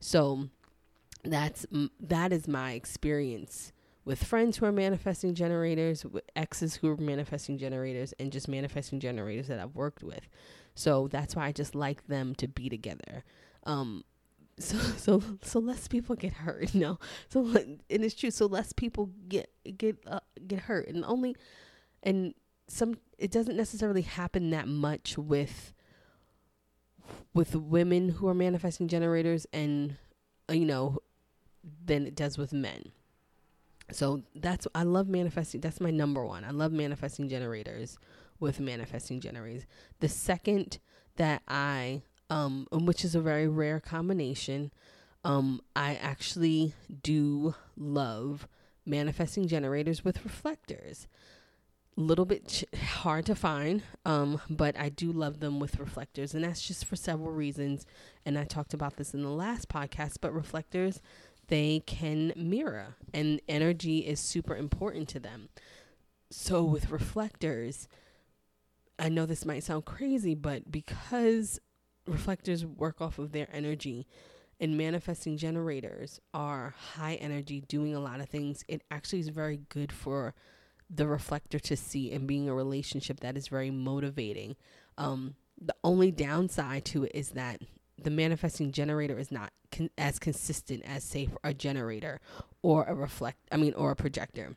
So 0.00 0.48
that's 1.22 1.64
that 2.00 2.32
is 2.32 2.48
my 2.48 2.72
experience 2.72 3.72
with 4.04 4.22
friends 4.22 4.56
who 4.56 4.66
are 4.66 4.72
manifesting 4.72 5.34
generators, 5.34 6.04
with 6.04 6.24
exes 6.34 6.76
who 6.76 6.88
are 6.88 6.96
manifesting 6.96 7.58
generators, 7.58 8.12
and 8.18 8.32
just 8.32 8.48
manifesting 8.48 9.00
generators 9.00 9.48
that 9.48 9.60
I've 9.60 9.74
worked 9.74 10.02
with. 10.02 10.28
So 10.76 11.08
that's 11.08 11.34
why 11.34 11.46
I 11.46 11.52
just 11.52 11.74
like 11.74 12.06
them 12.06 12.34
to 12.36 12.46
be 12.46 12.68
together. 12.68 13.24
Um, 13.64 14.04
so 14.58 14.78
so 14.78 15.22
so 15.42 15.58
less 15.58 15.88
people 15.88 16.14
get 16.14 16.32
hurt, 16.32 16.72
you 16.74 16.80
know. 16.80 16.98
So 17.28 17.44
and 17.56 17.80
it's 17.88 18.14
true. 18.14 18.30
So 18.30 18.46
less 18.46 18.72
people 18.72 19.10
get 19.28 19.50
get 19.76 19.96
uh, 20.06 20.20
get 20.46 20.60
hurt, 20.60 20.88
and 20.88 21.04
only 21.04 21.34
and 22.02 22.34
some 22.68 22.98
it 23.18 23.30
doesn't 23.30 23.56
necessarily 23.56 24.02
happen 24.02 24.50
that 24.50 24.68
much 24.68 25.18
with 25.18 25.72
with 27.34 27.54
women 27.54 28.10
who 28.10 28.28
are 28.28 28.34
manifesting 28.34 28.88
generators 28.88 29.46
and 29.52 29.96
uh, 30.48 30.52
you 30.52 30.66
know 30.66 30.98
than 31.84 32.06
it 32.06 32.14
does 32.14 32.38
with 32.38 32.52
men. 32.52 32.92
So 33.92 34.22
that's 34.34 34.66
I 34.74 34.82
love 34.82 35.08
manifesting. 35.08 35.60
That's 35.60 35.80
my 35.80 35.90
number 35.90 36.24
one. 36.24 36.44
I 36.44 36.50
love 36.50 36.72
manifesting 36.72 37.28
generators 37.28 37.98
with 38.40 38.60
manifesting 38.60 39.20
generators. 39.20 39.66
The 40.00 40.08
second 40.08 40.78
that 41.16 41.42
I 41.48 42.02
um 42.30 42.66
which 42.70 43.04
is 43.04 43.14
a 43.14 43.20
very 43.20 43.48
rare 43.48 43.80
combination, 43.80 44.72
um 45.24 45.60
I 45.74 45.94
actually 45.96 46.74
do 47.02 47.54
love 47.76 48.48
manifesting 48.84 49.48
generators 49.48 50.04
with 50.04 50.24
reflectors. 50.24 51.06
A 51.98 52.02
little 52.02 52.26
bit 52.26 52.46
ch- 52.48 52.78
hard 52.78 53.24
to 53.24 53.34
find, 53.34 53.82
um, 54.04 54.38
but 54.50 54.78
I 54.78 54.90
do 54.90 55.10
love 55.10 55.40
them 55.40 55.58
with 55.58 55.78
reflectors, 55.78 56.34
and 56.34 56.44
that's 56.44 56.60
just 56.60 56.84
for 56.84 56.94
several 56.94 57.30
reasons. 57.32 57.86
And 58.26 58.38
I 58.38 58.44
talked 58.44 58.74
about 58.74 58.96
this 58.98 59.14
in 59.14 59.22
the 59.22 59.30
last 59.30 59.70
podcast, 59.70 60.18
but 60.20 60.34
reflectors 60.34 61.00
they 61.48 61.82
can 61.86 62.32
mirror, 62.36 62.96
and 63.14 63.40
energy 63.48 63.98
is 64.00 64.20
super 64.20 64.56
important 64.56 65.08
to 65.10 65.20
them. 65.20 65.48
So, 66.30 66.64
with 66.64 66.90
reflectors, 66.90 67.88
I 68.98 69.08
know 69.08 69.26
this 69.26 69.44
might 69.44 69.62
sound 69.62 69.84
crazy, 69.84 70.34
but 70.34 70.70
because 70.70 71.60
reflectors 72.06 72.64
work 72.64 73.00
off 73.00 73.18
of 73.18 73.32
their 73.32 73.48
energy 73.52 74.06
and 74.58 74.78
manifesting 74.78 75.36
generators 75.36 76.20
are 76.32 76.74
high 76.94 77.14
energy, 77.14 77.60
doing 77.60 77.94
a 77.94 78.00
lot 78.00 78.20
of 78.20 78.28
things, 78.28 78.64
it 78.68 78.82
actually 78.90 79.20
is 79.20 79.28
very 79.28 79.60
good 79.68 79.92
for 79.92 80.34
the 80.88 81.06
reflector 81.06 81.58
to 81.58 81.76
see 81.76 82.12
and 82.12 82.26
being 82.26 82.48
a 82.48 82.54
relationship 82.54 83.20
that 83.20 83.36
is 83.36 83.48
very 83.48 83.70
motivating. 83.70 84.56
Um, 84.96 85.34
the 85.60 85.74
only 85.84 86.10
downside 86.10 86.84
to 86.86 87.04
it 87.04 87.12
is 87.14 87.30
that 87.30 87.60
the 88.02 88.10
manifesting 88.10 88.72
generator 88.72 89.18
is 89.18 89.32
not 89.32 89.52
con- 89.72 89.90
as 89.98 90.18
consistent 90.18 90.82
as 90.84 91.02
say 91.02 91.28
a 91.42 91.54
generator 91.54 92.20
or 92.62 92.84
a 92.84 92.94
reflect 92.94 93.38
I 93.50 93.56
mean 93.56 93.74
or 93.74 93.90
a 93.90 93.96
projector. 93.96 94.54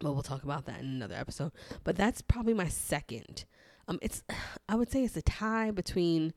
But 0.00 0.12
we'll 0.12 0.22
talk 0.22 0.42
about 0.42 0.66
that 0.66 0.80
in 0.80 0.86
another 0.86 1.14
episode. 1.14 1.52
But 1.84 1.96
that's 1.96 2.20
probably 2.20 2.52
my 2.54 2.68
second. 2.68 3.44
Um 3.88 3.98
it's 4.02 4.22
I 4.68 4.74
would 4.74 4.90
say 4.90 5.04
it's 5.04 5.16
a 5.16 5.22
tie 5.22 5.70
between 5.70 6.32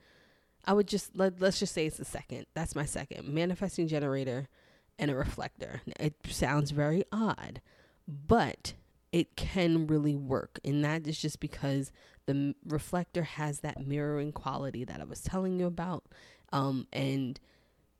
I 0.65 0.73
would 0.73 0.87
just 0.87 1.15
let, 1.15 1.39
let's 1.41 1.59
just 1.59 1.73
say 1.73 1.85
it's 1.85 1.97
the 1.97 2.05
second. 2.05 2.45
That's 2.53 2.75
my 2.75 2.85
second. 2.85 3.27
Manifesting 3.33 3.87
generator 3.87 4.49
and 4.97 5.09
a 5.09 5.15
reflector. 5.15 5.81
It 5.99 6.15
sounds 6.27 6.71
very 6.71 7.05
odd, 7.11 7.61
but 8.07 8.73
it 9.11 9.35
can 9.35 9.87
really 9.87 10.15
work. 10.15 10.59
And 10.63 10.83
that 10.83 11.07
is 11.07 11.17
just 11.17 11.39
because 11.39 11.91
the 12.25 12.53
reflector 12.67 13.23
has 13.23 13.61
that 13.61 13.87
mirroring 13.87 14.31
quality 14.31 14.83
that 14.83 15.01
I 15.01 15.05
was 15.05 15.21
telling 15.21 15.59
you 15.59 15.65
about. 15.65 16.03
Um, 16.51 16.87
and 16.91 17.39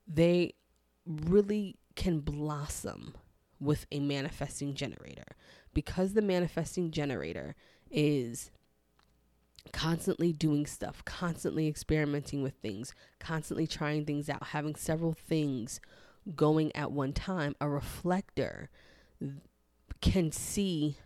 they 0.07 0.53
really 1.05 1.77
can 1.95 2.19
blossom 2.19 3.15
with 3.59 3.85
a 3.91 3.99
manifesting 3.99 4.75
generator 4.75 5.35
because 5.73 6.13
the 6.13 6.21
manifesting 6.21 6.91
generator 6.91 7.55
is 7.89 8.51
constantly 9.73 10.33
doing 10.33 10.65
stuff, 10.65 11.03
constantly 11.05 11.67
experimenting 11.67 12.41
with 12.41 12.53
things, 12.55 12.93
constantly 13.19 13.67
trying 13.67 14.05
things 14.05 14.29
out, 14.29 14.47
having 14.47 14.75
several 14.75 15.13
things 15.13 15.79
going 16.35 16.75
at 16.75 16.91
one 16.91 17.13
time. 17.13 17.55
A 17.59 17.69
reflector 17.69 18.69
can 20.01 20.31
see 20.31 20.97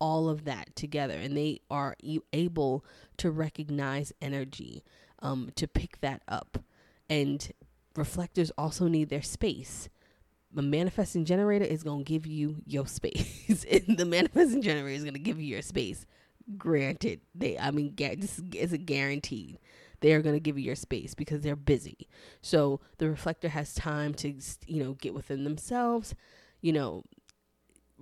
all 0.00 0.28
of 0.28 0.44
that 0.44 0.74
together 0.76 1.14
and 1.14 1.36
they 1.36 1.60
are 1.70 1.96
able 2.32 2.84
to 3.16 3.30
recognize 3.30 4.12
energy 4.22 4.84
um, 5.20 5.50
to 5.56 5.66
pick 5.66 6.00
that 6.00 6.22
up. 6.28 6.58
And 7.10 7.50
reflectors 7.96 8.52
also 8.56 8.86
need 8.86 9.08
their 9.08 9.22
space. 9.22 9.88
The 10.52 10.62
manifesting 10.62 11.24
generator 11.24 11.64
is 11.64 11.82
going 11.82 12.04
to 12.04 12.08
give 12.10 12.26
you 12.26 12.62
your 12.64 12.86
space. 12.86 13.34
The 13.88 14.04
manifesting 14.04 14.62
generator 14.62 14.96
is 14.96 15.02
going 15.02 15.14
to 15.14 15.20
give 15.20 15.40
you 15.40 15.46
your 15.46 15.62
space 15.62 16.06
granted 16.56 17.20
they 17.34 17.58
i 17.58 17.70
mean 17.70 17.94
this 17.96 18.40
is 18.54 18.72
a 18.72 18.78
guaranteed 18.78 19.58
they 20.00 20.12
are 20.12 20.22
going 20.22 20.34
to 20.34 20.40
give 20.40 20.56
you 20.56 20.64
your 20.64 20.76
space 20.76 21.14
because 21.14 21.42
they're 21.42 21.56
busy 21.56 22.08
so 22.40 22.80
the 22.98 23.08
reflector 23.08 23.48
has 23.48 23.74
time 23.74 24.14
to 24.14 24.34
you 24.66 24.82
know 24.82 24.94
get 24.94 25.12
within 25.12 25.44
themselves 25.44 26.14
you 26.60 26.72
know 26.72 27.02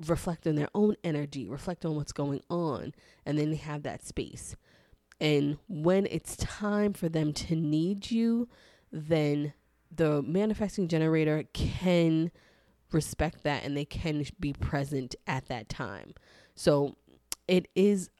reflect 0.05 0.47
on 0.47 0.57
their 0.57 0.69
own 0.75 0.97
energy, 1.03 1.47
reflect 1.47 1.85
on 1.85 1.97
what's 1.97 2.12
going 2.12 2.43
on, 2.50 2.93
and 3.25 3.38
then 3.38 3.50
they 3.50 3.57
have 3.57 3.83
that 3.83 4.05
space. 4.05 4.57
And 5.21 5.59
when 5.69 6.07
it's 6.07 6.37
time 6.37 6.93
for 6.93 7.09
them 7.09 7.33
to 7.35 7.57
need 7.57 8.11
you, 8.11 8.49
then 8.93 9.55
the 9.95 10.23
manifesting 10.23 10.88
generator 10.88 11.45
can 11.55 12.31
respect 12.93 13.43
that 13.45 13.65
and 13.65 13.76
they 13.76 13.85
can 13.85 14.25
be 14.38 14.53
present 14.53 15.15
at 15.26 15.47
that 15.49 15.69
time. 15.69 16.12
So 16.55 16.97
it 17.49 17.69
is 17.75 18.11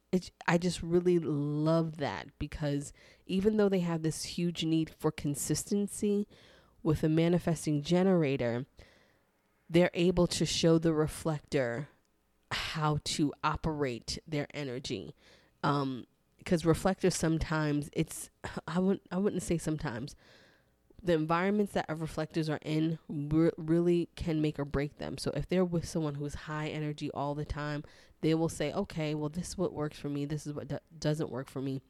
I 0.47 0.57
just 0.57 0.83
really 0.83 1.19
love 1.19 1.99
that 1.99 2.29
because 2.39 2.93
even 3.27 3.57
though 3.57 3.69
they 3.69 3.81
have 3.81 4.03
this 4.03 4.25
huge 4.25 4.65
need 4.65 4.91
for 4.91 5.11
consistency 5.11 6.27
with 6.83 7.03
a 7.03 7.09
manifesting 7.09 7.83
generator, 7.83 8.67
they're 9.69 9.91
able 9.95 10.27
to 10.29 10.47
show 10.47 10.79
the 10.79 10.95
reflector 10.95 11.89
how 12.53 12.99
to 13.05 13.33
operate 13.43 14.19
their 14.27 14.47
energy. 14.55 15.15
Um, 15.63 16.07
because 16.39 16.65
reflectors 16.65 17.17
sometimes 17.17 17.91
it's 17.93 18.31
I 18.69 18.79
wouldn't 18.79 19.03
I 19.11 19.19
wouldn't 19.19 19.43
say 19.43 19.59
sometimes 19.59 20.15
the 21.03 21.13
environments 21.13 21.73
that 21.73 21.87
our 21.89 21.95
reflectors 21.95 22.49
are 22.49 22.61
in 22.63 22.99
re- 23.09 23.51
really 23.57 24.09
can 24.17 24.41
make 24.41 24.59
or 24.59 24.65
break 24.65 24.99
them. 24.99 25.19
So 25.19 25.31
if 25.35 25.49
they're 25.49 25.65
with 25.65 25.87
someone 25.87 26.15
who's 26.15 26.35
high 26.35 26.69
energy 26.69 27.11
all 27.13 27.35
the 27.35 27.45
time, 27.45 27.85
they 28.21 28.35
will 28.35 28.49
say, 28.49 28.73
"Okay, 28.73 29.15
well 29.15 29.29
this 29.29 29.49
is 29.49 29.59
what 29.59 29.73
works 29.73 29.99
for 29.99 30.09
me. 30.09 30.25
This 30.25 30.47
is 30.47 30.53
what 30.55 30.69
do- 30.69 30.79
doesn't 30.99 31.31
work 31.31 31.49
for 31.49 31.61
me. 31.61 31.81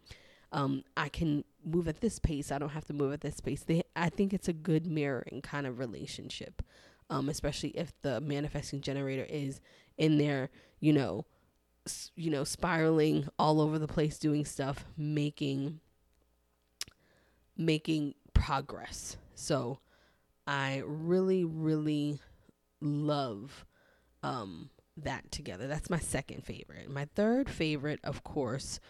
Um, 0.52 0.84
I 0.96 1.08
can 1.08 1.44
move 1.64 1.88
at 1.88 2.00
this 2.00 2.18
pace. 2.18 2.52
I 2.52 2.58
don't 2.58 2.70
have 2.70 2.84
to 2.86 2.92
move 2.92 3.12
at 3.12 3.20
this 3.20 3.40
pace." 3.40 3.62
They 3.64 3.82
I 3.94 4.08
think 4.08 4.32
it's 4.32 4.48
a 4.48 4.52
good 4.52 4.86
mirroring 4.86 5.40
kind 5.42 5.66
of 5.66 5.78
relationship 5.78 6.62
um, 7.10 7.28
especially 7.28 7.70
if 7.70 7.92
the 8.02 8.20
manifesting 8.20 8.80
generator 8.80 9.24
is 9.28 9.60
in 9.96 10.18
there, 10.18 10.50
you 10.80 10.92
know, 10.92 11.24
s- 11.86 12.10
you 12.16 12.30
know, 12.30 12.44
spiraling 12.44 13.28
all 13.38 13.60
over 13.60 13.78
the 13.78 13.86
place, 13.86 14.18
doing 14.18 14.44
stuff, 14.44 14.84
making 14.96 15.80
making 17.56 18.14
progress. 18.34 19.16
So 19.34 19.78
I 20.46 20.82
really, 20.84 21.44
really 21.44 22.20
love 22.80 23.64
um, 24.22 24.70
that 24.96 25.30
together. 25.30 25.66
That's 25.66 25.90
my 25.90 25.98
second 25.98 26.44
favorite. 26.44 26.90
My 26.90 27.06
third 27.14 27.48
favorite, 27.48 28.00
of 28.04 28.24
course, 28.24 28.80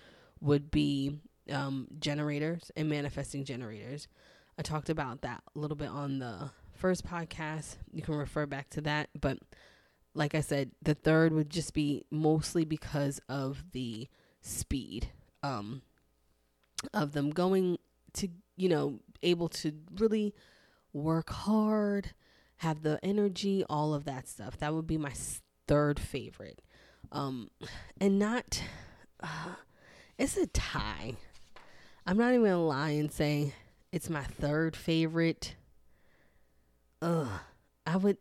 would 0.40 0.70
be 0.70 1.18
um, 1.50 1.88
generators 1.98 2.70
and 2.76 2.88
manifesting 2.88 3.44
generators. 3.44 4.08
I 4.58 4.62
talked 4.62 4.88
about 4.88 5.22
that 5.22 5.42
a 5.54 5.58
little 5.58 5.76
bit 5.76 5.88
on 5.88 6.18
the 6.18 6.50
first 6.75 7.06
podcast. 7.06 7.76
You 7.92 8.02
can 8.02 8.14
refer 8.14 8.46
back 8.46 8.70
to 8.70 8.80
that. 8.82 9.10
But 9.18 9.38
like 10.14 10.34
I 10.34 10.40
said, 10.40 10.70
the 10.82 10.94
third 10.94 11.32
would 11.32 11.50
just 11.50 11.75
be 11.75 12.04
mostly 12.10 12.64
because 12.64 13.20
of 13.28 13.64
the 13.72 14.08
speed 14.40 15.08
um, 15.42 15.82
of 16.94 17.12
them 17.12 17.30
going 17.30 17.78
to, 18.14 18.28
you 18.56 18.68
know, 18.68 19.00
able 19.22 19.48
to 19.48 19.72
really 19.98 20.34
work 20.92 21.30
hard, 21.30 22.12
have 22.58 22.82
the 22.82 22.98
energy, 23.02 23.64
all 23.68 23.92
of 23.92 24.04
that 24.04 24.28
stuff. 24.28 24.56
That 24.58 24.72
would 24.75 24.86
be 24.86 24.98
my 24.98 25.12
third 25.66 25.99
favorite. 26.00 26.61
Um, 27.12 27.50
and 28.00 28.18
not, 28.18 28.62
uh, 29.23 29.54
it's 30.18 30.37
a 30.37 30.46
tie. 30.46 31.14
I'm 32.06 32.16
not 32.16 32.32
even 32.32 32.44
gonna 32.44 32.64
lie 32.64 32.90
and 32.90 33.11
say 33.11 33.54
it's 33.92 34.11
my 34.11 34.23
third 34.23 34.76
favorite 34.76 35.56
ugh, 37.02 37.28
I 37.87 37.96
would. 37.96 38.18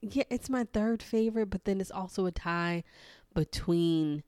Yeah, 0.00 0.24
it's 0.30 0.50
my 0.50 0.64
third 0.64 1.02
favorite, 1.02 1.50
but 1.50 1.64
then 1.64 1.80
it's 1.80 1.90
also 1.90 2.26
a 2.26 2.32
tie 2.32 2.84
between 3.34 4.22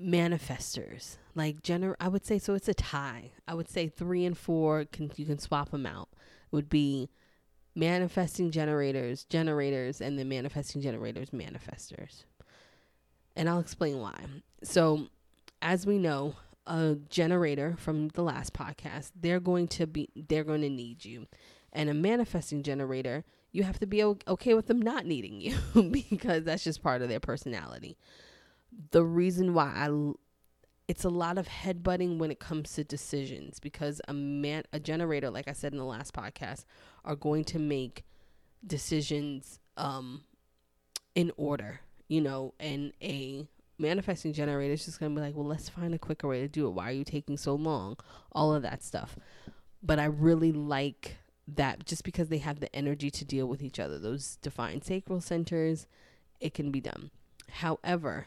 manifestors 0.00 1.16
like 1.34 1.62
gener 1.62 1.94
i 1.98 2.06
would 2.06 2.22
say 2.22 2.38
so 2.38 2.52
it's 2.52 2.68
a 2.68 2.74
tie 2.74 3.30
i 3.48 3.54
would 3.54 3.66
say 3.66 3.88
three 3.88 4.26
and 4.26 4.36
four 4.36 4.84
can 4.84 5.10
you 5.16 5.24
can 5.24 5.38
swap 5.38 5.70
them 5.70 5.86
out 5.86 6.10
it 6.12 6.54
would 6.54 6.68
be 6.68 7.08
manifesting 7.76 8.50
generators 8.50 9.24
generators 9.24 10.00
and 10.00 10.18
then 10.18 10.28
manifesting 10.28 10.82
generators 10.82 11.30
manifestors. 11.30 12.24
And 13.36 13.48
i'll 13.48 13.60
explain 13.60 14.00
why. 14.00 14.18
So 14.64 15.08
as 15.62 15.86
we 15.86 15.98
know 15.98 16.34
a 16.66 16.96
generator 17.08 17.76
from 17.78 18.08
the 18.08 18.22
last 18.22 18.52
podcast 18.52 19.12
they're 19.14 19.38
going 19.38 19.68
to 19.68 19.86
be 19.86 20.08
they're 20.16 20.42
going 20.42 20.62
to 20.62 20.70
need 20.70 21.04
you. 21.04 21.26
And 21.72 21.90
a 21.90 21.94
manifesting 21.94 22.62
generator 22.62 23.24
you 23.52 23.62
have 23.62 23.78
to 23.78 23.86
be 23.86 24.02
okay 24.02 24.54
with 24.54 24.66
them 24.66 24.80
not 24.80 25.06
needing 25.06 25.40
you 25.40 25.56
because 25.90 26.44
that's 26.44 26.64
just 26.64 26.82
part 26.82 27.02
of 27.02 27.08
their 27.08 27.20
personality. 27.20 27.96
The 28.90 29.04
reason 29.04 29.54
why 29.54 29.72
I 29.74 30.12
it's 30.88 31.04
a 31.04 31.08
lot 31.08 31.36
of 31.36 31.48
headbutting 31.48 32.18
when 32.18 32.30
it 32.30 32.38
comes 32.38 32.72
to 32.74 32.84
decisions 32.84 33.58
because 33.58 34.00
a 34.08 34.12
man 34.12 34.62
a 34.72 34.80
generator 34.80 35.30
like 35.30 35.48
I 35.48 35.52
said 35.52 35.72
in 35.72 35.78
the 35.78 35.84
last 35.84 36.14
podcast 36.14 36.64
are 37.06 37.16
going 37.16 37.44
to 37.44 37.58
make 37.58 38.04
decisions 38.66 39.60
um 39.76 40.24
in 41.14 41.32
order, 41.36 41.80
you 42.08 42.20
know, 42.20 42.52
and 42.60 42.92
a 43.02 43.48
manifesting 43.78 44.32
generator 44.32 44.74
is 44.74 44.84
just 44.84 45.00
going 45.00 45.14
to 45.14 45.20
be 45.20 45.26
like, 45.26 45.34
"Well, 45.34 45.46
let's 45.46 45.68
find 45.68 45.94
a 45.94 45.98
quicker 45.98 46.28
way 46.28 46.40
to 46.40 46.48
do 46.48 46.66
it. 46.66 46.70
Why 46.70 46.90
are 46.90 46.92
you 46.92 47.04
taking 47.04 47.36
so 47.36 47.54
long?" 47.54 47.96
All 48.32 48.54
of 48.54 48.62
that 48.62 48.82
stuff. 48.82 49.18
But 49.82 49.98
I 49.98 50.06
really 50.06 50.52
like 50.52 51.16
that 51.48 51.86
just 51.86 52.04
because 52.04 52.28
they 52.28 52.38
have 52.38 52.60
the 52.60 52.74
energy 52.74 53.10
to 53.10 53.24
deal 53.24 53.46
with 53.46 53.62
each 53.62 53.78
other. 53.78 53.98
Those 53.98 54.36
defined 54.36 54.84
sacral 54.84 55.20
centers, 55.20 55.86
it 56.40 56.54
can 56.54 56.70
be 56.70 56.80
done. 56.80 57.10
However, 57.50 58.26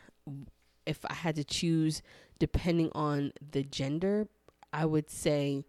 if 0.85 1.05
I 1.05 1.13
had 1.13 1.35
to 1.35 1.43
choose 1.43 2.01
depending 2.39 2.89
on 2.95 3.33
the 3.51 3.63
gender, 3.63 4.27
I 4.71 4.85
would 4.85 5.09
say 5.09 5.65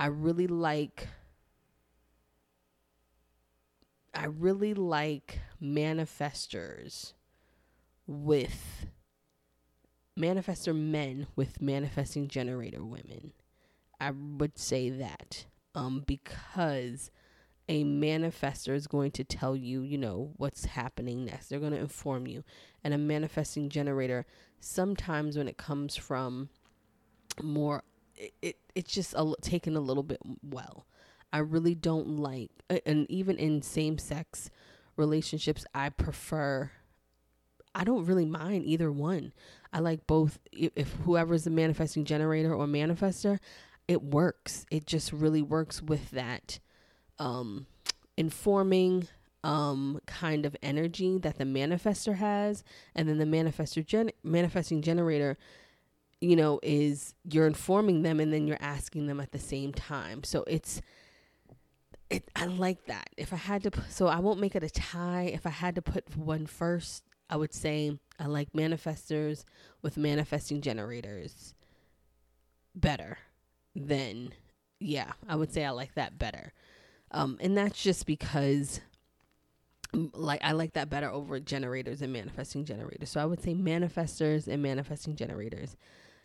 I 0.00 0.06
really 0.06 0.46
like 0.46 1.08
I 4.18 4.24
really 4.26 4.74
like 4.74 5.38
manifestors 5.62 7.12
with 8.04 8.86
manifestor 10.18 10.74
men 10.74 11.28
with 11.36 11.62
manifesting 11.62 12.26
generator 12.26 12.84
women. 12.84 13.32
I 14.00 14.10
would 14.10 14.58
say 14.58 14.90
that 14.90 15.46
um 15.76 16.02
because 16.04 17.12
a 17.68 17.84
manifestor 17.84 18.74
is 18.74 18.88
going 18.88 19.12
to 19.12 19.22
tell 19.22 19.54
you, 19.54 19.82
you 19.82 19.98
know, 19.98 20.32
what's 20.36 20.64
happening 20.64 21.24
next. 21.24 21.48
They're 21.48 21.60
going 21.60 21.70
to 21.74 21.78
inform 21.78 22.26
you. 22.26 22.42
And 22.82 22.92
a 22.92 22.98
manifesting 22.98 23.68
generator, 23.68 24.26
sometimes 24.58 25.38
when 25.38 25.46
it 25.46 25.58
comes 25.58 25.94
from 25.94 26.48
more, 27.40 27.84
it, 28.16 28.32
it 28.42 28.56
it's 28.74 28.92
just 28.92 29.14
a, 29.14 29.32
taken 29.42 29.76
a 29.76 29.80
little 29.80 30.02
bit 30.02 30.18
well. 30.42 30.87
I 31.32 31.38
really 31.38 31.74
don't 31.74 32.18
like, 32.18 32.50
and 32.86 33.10
even 33.10 33.36
in 33.36 33.62
same 33.62 33.98
sex 33.98 34.50
relationships, 34.96 35.64
I 35.74 35.90
prefer, 35.90 36.70
I 37.74 37.84
don't 37.84 38.06
really 38.06 38.24
mind 38.24 38.64
either 38.64 38.90
one. 38.90 39.32
I 39.72 39.80
like 39.80 40.06
both. 40.06 40.38
If 40.52 40.92
whoever's 41.04 41.44
the 41.44 41.50
manifesting 41.50 42.04
generator 42.04 42.54
or 42.54 42.66
manifester, 42.66 43.38
it 43.86 44.02
works. 44.02 44.64
It 44.70 44.86
just 44.86 45.12
really 45.12 45.42
works 45.42 45.82
with 45.82 46.10
that 46.10 46.58
um, 47.18 47.66
informing 48.16 49.08
um, 49.44 50.00
kind 50.06 50.44
of 50.44 50.56
energy 50.62 51.18
that 51.18 51.38
the 51.38 51.44
manifester 51.44 52.16
has, 52.16 52.64
and 52.94 53.08
then 53.08 53.18
the 53.18 53.24
manifester 53.24 53.84
gen- 53.84 54.10
manifesting 54.22 54.82
generator, 54.82 55.38
you 56.20 56.36
know, 56.36 56.58
is 56.62 57.14
you're 57.30 57.46
informing 57.46 58.02
them 58.02 58.18
and 58.18 58.32
then 58.32 58.46
you're 58.46 58.58
asking 58.60 59.06
them 59.06 59.20
at 59.20 59.32
the 59.32 59.38
same 59.38 59.72
time. 59.72 60.24
So 60.24 60.44
it's 60.46 60.80
it. 62.10 62.30
I 62.36 62.46
like 62.46 62.86
that. 62.86 63.10
If 63.16 63.32
I 63.32 63.36
had 63.36 63.62
to, 63.64 63.72
so 63.88 64.06
I 64.06 64.18
won't 64.18 64.40
make 64.40 64.54
it 64.54 64.62
a 64.62 64.70
tie. 64.70 65.30
If 65.32 65.46
I 65.46 65.50
had 65.50 65.74
to 65.74 65.82
put 65.82 66.16
one 66.16 66.46
first, 66.46 67.04
I 67.30 67.36
would 67.36 67.52
say 67.52 67.98
I 68.18 68.26
like 68.26 68.52
manifestors 68.52 69.44
with 69.82 69.96
manifesting 69.96 70.60
generators 70.60 71.54
better 72.74 73.18
than 73.74 74.32
yeah. 74.80 75.12
I 75.28 75.36
would 75.36 75.52
say 75.52 75.64
I 75.64 75.70
like 75.70 75.94
that 75.94 76.18
better. 76.18 76.52
Um, 77.10 77.38
and 77.40 77.56
that's 77.56 77.82
just 77.82 78.06
because 78.06 78.80
like 80.12 80.40
I 80.44 80.52
like 80.52 80.74
that 80.74 80.90
better 80.90 81.10
over 81.10 81.40
generators 81.40 82.02
and 82.02 82.12
manifesting 82.12 82.64
generators. 82.64 83.10
So 83.10 83.20
I 83.20 83.24
would 83.24 83.42
say 83.42 83.54
manifestors 83.54 84.46
and 84.46 84.62
manifesting 84.62 85.16
generators. 85.16 85.76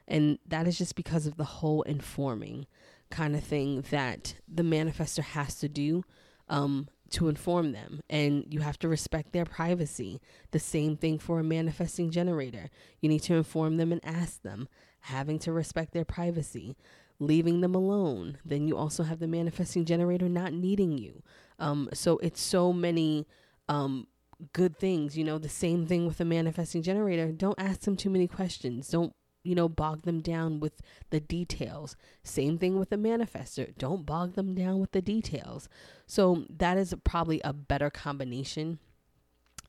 And 0.08 0.38
that 0.48 0.68
is 0.68 0.78
just 0.78 0.96
because 0.96 1.26
of 1.26 1.38
the 1.38 1.46
whole 1.46 1.82
informing 1.84 2.68
kind 3.14 3.36
of 3.36 3.44
thing 3.44 3.86
that 3.92 4.36
the 4.48 4.64
manifester 4.64 5.24
has 5.24 5.56
to 5.60 5.70
do 5.70 6.04
um, 6.50 6.88
to 7.12 7.30
inform 7.30 7.72
them. 7.72 8.02
And 8.10 8.46
you 8.50 8.60
have 8.60 8.78
to 8.80 8.90
respect 8.90 9.32
their 9.32 9.46
privacy. 9.46 10.20
The 10.52 10.60
same 10.60 10.98
thing 10.98 11.20
for 11.20 11.40
a 11.40 11.44
manifesting 11.44 12.12
generator. 12.12 12.70
You 13.00 13.10
need 13.10 13.22
to 13.24 13.36
inform 13.36 13.78
them 13.78 13.92
and 13.92 14.04
ask 14.04 14.42
them, 14.42 14.68
having 15.08 15.40
to 15.40 15.52
respect 15.52 15.94
their 15.94 16.06
privacy 16.06 16.76
leaving 17.20 17.62
them 17.62 17.76
alone. 17.76 18.38
Then 18.46 18.68
you 18.68 18.78
also 18.78 19.04
have 19.04 19.20
the 19.20 19.28
manifesting 19.28 19.86
generator 19.86 20.30
not 20.30 20.54
needing 20.54 20.98
you. 20.98 21.24
Um, 21.60 21.90
so 21.94 22.18
it's 22.20 22.42
so 22.42 22.74
many 22.74 23.28
um, 23.70 24.08
good 24.52 24.78
things. 24.78 25.18
You 25.18 25.24
know, 25.24 25.38
the 25.38 25.50
same 25.50 25.86
thing 25.88 26.06
with 26.06 26.20
a 26.20 26.26
manifesting 26.26 26.82
generator. 26.84 27.32
Don't 27.32 27.60
ask 27.60 27.82
them 27.82 27.96
too 27.96 28.10
many 28.10 28.28
questions. 28.28 28.90
Don't 28.90 29.14
you 29.44 29.56
know 29.56 29.70
bog 29.70 30.04
them 30.04 30.22
down 30.22 30.60
with 30.60 30.82
the 31.10 31.20
details. 31.20 31.96
Same 32.24 32.58
thing 32.58 32.80
with 32.80 32.90
the 32.90 32.96
manifester. 32.96 33.78
Don't 33.78 34.06
bog 34.06 34.34
them 34.34 34.56
down 34.56 34.80
with 34.80 34.92
the 34.92 35.02
details. 35.02 35.70
So 36.08 36.46
that 36.50 36.78
is 36.78 36.94
probably 37.04 37.42
a 37.44 37.54
better 37.54 37.90
combination 37.90 38.80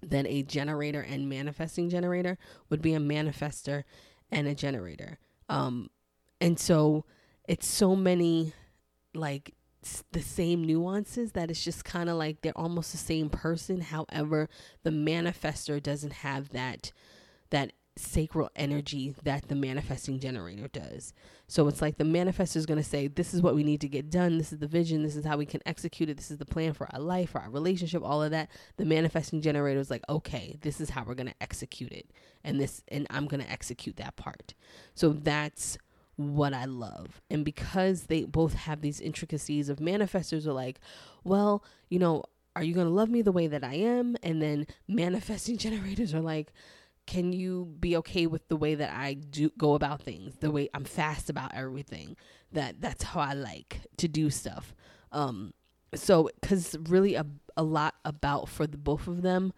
than 0.02 0.26
a 0.26 0.42
generator 0.42 1.00
and 1.00 1.28
manifesting 1.28 1.88
generator 1.88 2.38
would 2.68 2.82
be 2.82 2.94
a 2.94 3.00
manifester 3.00 3.84
and 4.30 4.46
a 4.46 4.54
generator. 4.54 5.18
Um, 5.48 5.90
and 6.40 6.58
so 6.58 7.04
it's 7.48 7.66
so 7.66 7.96
many 7.96 8.52
like 9.14 9.54
the 10.12 10.22
same 10.22 10.64
nuances 10.64 11.32
that 11.32 11.50
it's 11.50 11.62
just 11.62 11.84
kind 11.84 12.08
of 12.08 12.16
like 12.16 12.40
they're 12.40 12.56
almost 12.56 12.92
the 12.92 12.98
same 12.98 13.28
person 13.28 13.82
however 13.82 14.48
the 14.82 14.90
manifester 14.90 15.82
doesn't 15.82 16.12
have 16.12 16.48
that 16.50 16.90
that 17.50 17.70
sacral 17.96 18.50
energy 18.56 19.14
that 19.22 19.48
the 19.48 19.54
manifesting 19.54 20.18
generator 20.18 20.68
does. 20.68 21.12
So 21.46 21.68
it's 21.68 21.80
like 21.80 21.96
the 21.96 22.04
manifester 22.04 22.56
is 22.56 22.66
going 22.66 22.82
to 22.82 22.88
say 22.88 23.06
this 23.06 23.32
is 23.32 23.40
what 23.40 23.54
we 23.54 23.62
need 23.62 23.80
to 23.82 23.88
get 23.88 24.10
done. 24.10 24.38
This 24.38 24.52
is 24.52 24.58
the 24.58 24.66
vision. 24.66 25.02
This 25.02 25.14
is 25.14 25.24
how 25.24 25.36
we 25.36 25.46
can 25.46 25.60
execute 25.64 26.08
it. 26.08 26.16
This 26.16 26.30
is 26.30 26.38
the 26.38 26.44
plan 26.44 26.72
for 26.72 26.88
our 26.92 27.00
life 27.00 27.30
for 27.30 27.40
our 27.40 27.50
relationship 27.50 28.02
all 28.02 28.22
of 28.22 28.32
that. 28.32 28.50
The 28.78 28.84
manifesting 28.84 29.40
generator 29.40 29.80
is 29.80 29.90
like 29.90 30.02
okay 30.08 30.58
this 30.62 30.80
is 30.80 30.90
how 30.90 31.04
we're 31.04 31.14
going 31.14 31.28
to 31.28 31.42
execute 31.42 31.92
it. 31.92 32.10
And 32.42 32.60
this 32.60 32.82
and 32.88 33.06
i'm 33.10 33.26
going 33.26 33.42
to 33.42 33.50
execute 33.50 33.96
that 33.96 34.16
part. 34.16 34.54
So 34.94 35.10
that's 35.10 35.78
what 36.16 36.54
I 36.54 36.64
love. 36.64 37.20
And 37.30 37.44
because 37.44 38.04
they 38.04 38.24
both 38.24 38.54
have 38.54 38.80
these 38.80 39.00
intricacies 39.00 39.68
of 39.68 39.78
manifestors 39.78 40.46
are 40.46 40.52
like, 40.52 40.80
well, 41.24 41.64
you 41.88 41.98
know, 41.98 42.24
are 42.56 42.62
you 42.62 42.74
going 42.74 42.86
to 42.86 42.92
love 42.92 43.10
me 43.10 43.20
the 43.22 43.32
way 43.32 43.48
that 43.48 43.64
I 43.64 43.74
am? 43.74 44.16
And 44.22 44.40
then 44.40 44.66
manifesting 44.86 45.56
generators 45.58 46.14
are 46.14 46.20
like, 46.20 46.52
can 47.06 47.32
you 47.32 47.74
be 47.80 47.96
okay 47.98 48.26
with 48.26 48.48
the 48.48 48.56
way 48.56 48.74
that 48.74 48.92
I 48.92 49.14
do 49.14 49.50
go 49.58 49.74
about 49.74 50.02
things, 50.02 50.36
the 50.40 50.50
way 50.50 50.68
I'm 50.74 50.84
fast 50.84 51.28
about 51.30 51.54
everything? 51.54 52.16
That 52.52 52.80
that's 52.80 53.04
how 53.04 53.20
I 53.20 53.34
like 53.34 53.80
to 53.98 54.08
do 54.08 54.30
stuff. 54.30 54.74
Um 55.12 55.52
so 55.94 56.30
cuz 56.42 56.76
really 56.88 57.14
a 57.14 57.26
a 57.56 57.62
lot 57.62 57.94
about 58.04 58.48
for 58.48 58.66
the 58.66 58.78
both 58.78 59.06
of 59.06 59.22
them 59.22 59.52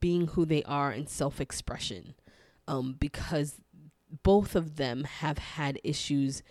being 0.00 0.28
who 0.28 0.44
they 0.46 0.62
are 0.64 0.90
and 0.90 1.08
self-expression. 1.08 2.14
Um 2.66 2.94
because 2.98 3.60
both 4.22 4.54
of 4.54 4.76
them 4.76 5.04
have 5.04 5.38
had 5.38 5.80
issues 5.84 6.42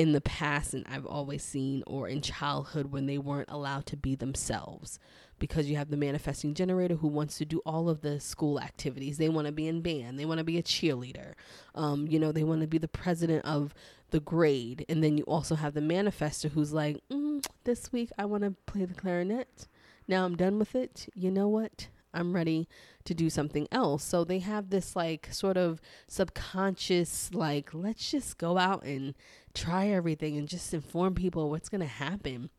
in 0.00 0.12
the 0.12 0.20
past 0.22 0.72
and 0.72 0.86
I've 0.90 1.04
always 1.04 1.42
seen 1.42 1.84
or 1.86 2.08
in 2.08 2.22
childhood 2.22 2.90
when 2.90 3.04
they 3.04 3.18
weren't 3.18 3.50
allowed 3.50 3.84
to 3.84 3.98
be 3.98 4.14
themselves 4.14 4.98
because 5.38 5.68
you 5.68 5.76
have 5.76 5.90
the 5.90 5.96
manifesting 5.98 6.54
generator 6.54 6.94
who 6.94 7.06
wants 7.06 7.36
to 7.36 7.44
do 7.44 7.58
all 7.66 7.90
of 7.90 8.00
the 8.00 8.18
school 8.18 8.58
activities. 8.58 9.18
They 9.18 9.28
want 9.28 9.46
to 9.46 9.52
be 9.52 9.68
in 9.68 9.82
band, 9.82 10.18
they 10.18 10.24
want 10.24 10.38
to 10.38 10.44
be 10.44 10.56
a 10.56 10.62
cheerleader. 10.62 11.34
Um, 11.74 12.06
you 12.08 12.18
know, 12.18 12.32
they 12.32 12.44
want 12.44 12.62
to 12.62 12.66
be 12.66 12.78
the 12.78 12.88
president 12.88 13.44
of 13.44 13.74
the 14.08 14.20
grade. 14.20 14.86
And 14.88 15.04
then 15.04 15.18
you 15.18 15.24
also 15.24 15.54
have 15.54 15.74
the 15.74 15.82
manifester 15.82 16.50
who's 16.50 16.72
like, 16.72 16.96
mm, 17.12 17.44
this 17.64 17.92
week 17.92 18.08
I 18.16 18.24
want 18.24 18.44
to 18.44 18.52
play 18.64 18.86
the 18.86 18.94
clarinet. 18.94 19.68
Now 20.08 20.24
I'm 20.24 20.34
done 20.34 20.58
with 20.58 20.74
it. 20.74 21.10
You 21.14 21.30
know 21.30 21.46
what? 21.46 21.88
I'm 22.12 22.34
ready 22.34 22.68
to 23.04 23.14
do 23.14 23.30
something 23.30 23.68
else. 23.70 24.04
So 24.04 24.24
they 24.24 24.40
have 24.40 24.70
this 24.70 24.96
like 24.96 25.28
sort 25.30 25.56
of 25.56 25.80
subconscious, 26.08 27.32
like, 27.32 27.72
let's 27.72 28.10
just 28.10 28.38
go 28.38 28.58
out 28.58 28.84
and 28.84 29.14
try 29.54 29.88
everything 29.88 30.36
and 30.36 30.48
just 30.48 30.72
inform 30.74 31.14
people 31.14 31.50
what's 31.50 31.68
going 31.68 31.80
to 31.80 31.86
happen. 31.86 32.50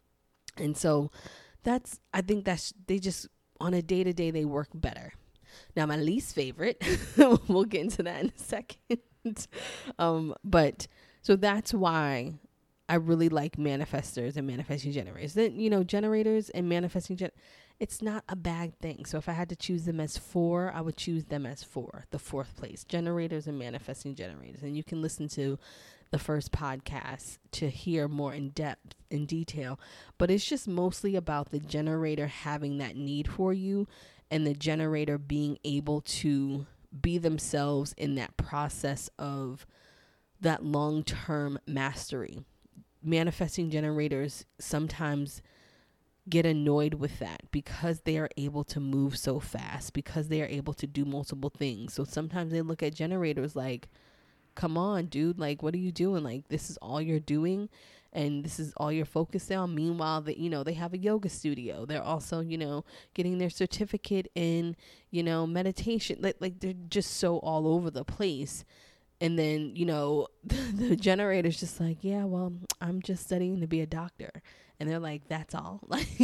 And 0.58 0.76
so 0.76 1.12
that's, 1.64 2.00
I 2.14 2.22
think 2.22 2.46
that's, 2.46 2.74
they 2.88 3.00
just, 3.00 3.28
on 3.60 3.74
a 3.74 3.82
day 3.82 4.04
to 4.04 4.14
day, 4.14 4.32
they 4.32 4.46
work 4.46 4.70
better. 4.74 5.14
Now, 5.76 5.86
my 5.86 5.98
least 5.98 6.34
favorite, 6.36 6.84
we'll 7.48 7.66
get 7.66 7.82
into 7.82 8.04
that 8.04 8.22
in 8.22 8.32
a 8.36 8.40
second. 8.40 9.00
um, 10.00 10.34
but 10.44 10.88
so 11.22 11.36
that's 11.36 11.74
why 11.74 12.34
I 12.90 12.96
really 12.96 13.30
like 13.30 13.56
manifestors 13.56 14.36
and 14.36 14.48
manifesting 14.48 14.92
generators. 14.92 15.34
Then 15.34 15.60
you 15.60 15.70
know, 15.70 15.84
generators 15.84 16.50
and 16.50 16.68
manifesting 16.68 17.16
gen 17.18 17.32
it's 17.80 18.02
not 18.02 18.24
a 18.30 18.36
bad 18.36 18.78
thing. 18.80 19.06
So 19.06 19.18
if 19.18 19.28
I 19.28 19.32
had 19.32 19.50
to 19.50 19.56
choose 19.56 19.86
them 19.86 20.00
as 20.00 20.16
four, 20.16 20.72
I 20.72 20.82
would 20.82 20.98
choose 20.98 21.26
them 21.26 21.48
as 21.48 21.64
four, 21.64 22.06
the 22.12 22.20
fourth 22.20 22.56
place. 22.56 22.84
Generators 22.84 23.48
and 23.48 23.58
manifesting 23.58 24.14
generators. 24.14 24.62
And 24.62 24.78
you 24.78 24.84
can 24.84 25.02
listen 25.02 25.28
to 25.30 25.58
the 26.12 26.20
first 26.20 26.52
podcast 26.52 27.38
to 27.52 27.70
hear 27.70 28.08
more 28.08 28.34
in 28.34 28.50
depth 28.50 28.96
in 29.10 29.26
detail 29.26 29.80
but 30.18 30.30
it's 30.30 30.46
just 30.46 30.68
mostly 30.68 31.16
about 31.16 31.52
the 31.52 31.60
generator 31.60 32.28
having 32.28 32.78
that 32.78 32.96
need 32.96 33.28
for 33.28 33.54
you 33.54 33.88
and 34.30 34.48
the 34.48 34.54
generator 34.54 35.18
being 35.18 35.58
able 35.66 36.02
to 36.02 36.66
be 37.00 37.18
themselves 37.18 37.94
in 37.98 38.16
that 38.16 38.36
process 38.38 39.10
of 39.20 39.66
that 40.40 40.64
long-term 40.64 41.60
mastery. 41.68 42.40
Manifesting 43.04 43.70
generators 43.70 44.46
sometimes 44.60 45.42
get 46.30 46.46
annoyed 46.46 46.96
with 46.96 47.20
that 47.20 47.42
because 47.52 48.02
they 48.02 48.18
are 48.18 48.30
able 48.38 48.64
to 48.64 48.80
move 48.80 49.18
so 49.18 49.40
fast 49.40 49.94
because 49.94 50.28
they 50.28 50.42
are 50.42 50.48
able 50.48 50.74
to 50.74 50.88
do 50.88 51.04
multiple 51.04 51.50
things. 51.50 51.94
So 51.94 52.04
sometimes 52.04 52.52
they 52.52 52.62
look 52.62 52.84
at 52.84 52.94
generators 52.94 53.56
like 53.56 53.90
come 54.56 54.78
on, 54.78 55.06
dude. 55.08 55.40
Like, 55.40 55.64
what 55.64 55.74
are 55.74 55.80
you 55.80 55.92
doing? 55.92 56.24
Like, 56.24 56.48
this 56.50 56.70
is 56.70 56.78
all 56.78 57.02
you're 57.02 57.20
doing 57.20 57.70
and 58.14 58.44
this 58.44 58.60
is 58.60 58.74
all 58.78 58.92
you're 58.92 59.06
focused 59.06 59.52
on. 59.52 59.74
Meanwhile, 59.74 60.22
that 60.22 60.38
you 60.38 60.50
know, 60.50 60.64
they 60.64 60.74
have 60.74 60.94
a 60.94 60.98
yoga 60.98 61.30
studio. 61.30 61.86
They're 61.86 62.04
also, 62.04 62.42
you 62.42 62.58
know, 62.58 62.84
getting 63.14 63.38
their 63.38 63.50
certificate 63.50 64.30
in, 64.36 64.76
you 65.10 65.24
know, 65.24 65.48
meditation. 65.48 66.18
Like, 66.20 66.38
like 66.40 66.60
they're 66.60 66.74
just 66.90 67.18
so 67.18 67.38
all 67.38 67.68
over 67.68 67.90
the 67.90 68.04
place. 68.04 68.66
And 69.22 69.38
then, 69.38 69.76
you 69.76 69.86
know, 69.86 70.28
the, 70.44 70.56
the 70.56 70.96
generator's 70.96 71.60
just 71.60 71.80
like, 71.80 72.00
yeah, 72.02 72.26
well, 72.26 72.54
I'm 72.82 73.02
just 73.02 73.24
studying 73.24 73.62
to 73.62 73.68
be 73.68 73.82
a 73.82 73.88
doctor. 73.88 74.32
And 74.80 74.90
they're 74.90 75.00
like, 75.00 75.28
that's 75.28 75.56
all. 75.56 75.80
Like, 75.88 76.20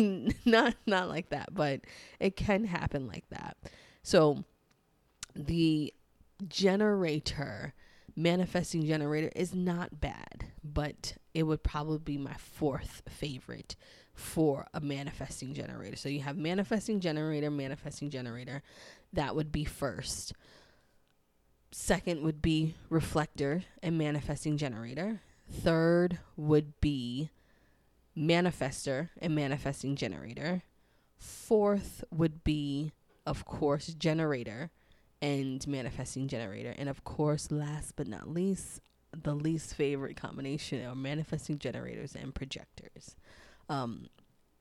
not 0.45 0.75
not 0.85 1.07
like 1.07 1.29
that, 1.29 1.53
but 1.53 1.81
it 2.19 2.35
can 2.35 2.65
happen 2.65 3.07
like 3.07 3.29
that. 3.29 3.55
So, 4.03 4.43
the 5.35 5.93
generator 6.47 7.73
manifesting 8.17 8.85
generator 8.85 9.31
is 9.35 9.53
not 9.53 10.01
bad, 10.01 10.45
but 10.63 11.13
it 11.35 11.43
would 11.43 11.63
probably 11.63 11.99
be 11.99 12.17
my 12.17 12.33
fourth 12.33 13.03
favorite 13.07 13.75
for 14.13 14.65
a 14.73 14.81
manifesting 14.81 15.53
generator. 15.53 15.95
So 15.95 16.09
you 16.09 16.21
have 16.21 16.35
manifesting 16.35 16.99
generator, 16.99 17.51
manifesting 17.51 18.09
generator. 18.09 18.63
That 19.13 19.35
would 19.35 19.51
be 19.51 19.63
first. 19.63 20.33
Second 21.71 22.23
would 22.23 22.41
be 22.41 22.73
reflector 22.89 23.63
and 23.83 23.97
manifesting 23.97 24.57
generator. 24.57 25.21
Third 25.49 26.17
would 26.35 26.81
be 26.81 27.29
manifester 28.17 29.09
and 29.21 29.35
manifesting 29.35 29.95
generator. 29.95 30.63
Fourth 31.19 32.03
would 32.09 32.43
be, 32.43 32.93
of 33.27 33.45
course, 33.45 33.87
generator 33.87 34.71
and 35.21 35.65
manifesting 35.67 36.27
generator. 36.27 36.73
And 36.77 36.89
of 36.89 37.03
course, 37.03 37.51
last 37.51 37.95
but 37.95 38.07
not 38.07 38.29
least, 38.29 38.81
the 39.11 39.33
least 39.33 39.75
favorite 39.75 40.17
combination 40.17 40.85
are 40.85 40.95
manifesting 40.95 41.59
generators 41.59 42.15
and 42.15 42.33
projectors. 42.33 43.15
Um, 43.69 44.07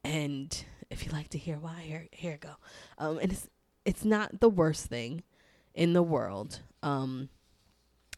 and 0.05 0.65
if 0.91 1.05
you 1.05 1.13
like 1.13 1.29
to 1.31 1.39
hear 1.39 1.57
why, 1.57 1.81
here 1.83 2.07
here 2.13 2.39
go. 2.41 2.55
Um, 2.99 3.19
and 3.19 3.33
it's 3.33 3.49
it's 3.85 4.05
not 4.05 4.41
the 4.41 4.49
worst 4.49 4.87
thing 4.87 5.23
in 5.75 5.93
the 5.93 6.03
world. 6.03 6.61
Um, 6.83 7.29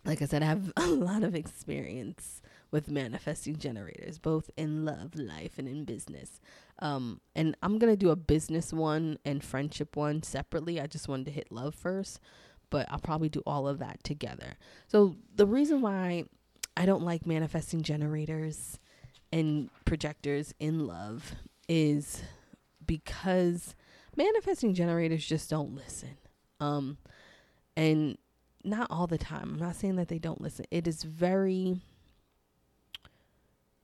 like 0.05 0.23
I 0.23 0.27
said, 0.27 0.43
I 0.43 0.47
have 0.47 0.73
a 0.77 0.87
lot 0.87 1.23
of 1.23 1.35
experience 1.35 2.41
with 2.71 2.91
manifesting 2.91 3.57
generators, 3.57 4.19
both 4.19 4.51
in 4.57 4.85
love, 4.85 5.15
life, 5.15 5.59
and 5.59 5.69
in 5.69 5.85
business. 5.85 6.41
Um, 6.81 7.21
and 7.35 7.57
I'm 7.63 7.79
gonna 7.79 7.97
do 7.97 8.11
a 8.11 8.17
business 8.17 8.73
one 8.73 9.19
and 9.25 9.43
friendship 9.43 9.97
one 9.97 10.23
separately. 10.23 10.81
I 10.81 10.87
just 10.87 11.09
wanted 11.09 11.27
to 11.27 11.33
hit 11.33 11.51
love 11.51 11.75
first, 11.75 12.21
but 12.71 12.87
I'll 12.91 13.01
probably 13.01 13.29
do 13.29 13.43
all 13.47 13.67
of 13.67 13.79
that 13.79 14.03
together. 14.05 14.57
So 14.87 15.17
the 15.35 15.47
reason 15.47 15.81
why 15.81 16.25
I 16.77 16.87
don't 16.87 17.03
like 17.03 17.27
manifesting 17.27 17.83
generators 17.83 18.79
and 19.33 19.71
projectors 19.85 20.55
in 20.61 20.87
love 20.87 21.35
is 21.69 22.23
because 22.87 23.75
manifesting 24.17 24.75
generators 24.75 25.25
just 25.25 25.51
don't 25.51 25.75
listen. 25.75 26.17
Um, 26.61 26.99
and 27.77 28.17
not 28.65 28.89
all 28.91 29.07
the 29.07 29.19
time. 29.19 29.51
I'm 29.55 29.59
not 29.59 29.77
saying 29.77 29.97
that 29.97 30.09
they 30.09 30.19
don't 30.19 30.41
listen. 30.41 30.67
It 30.71 30.87
is 30.87 31.03
very 31.03 31.81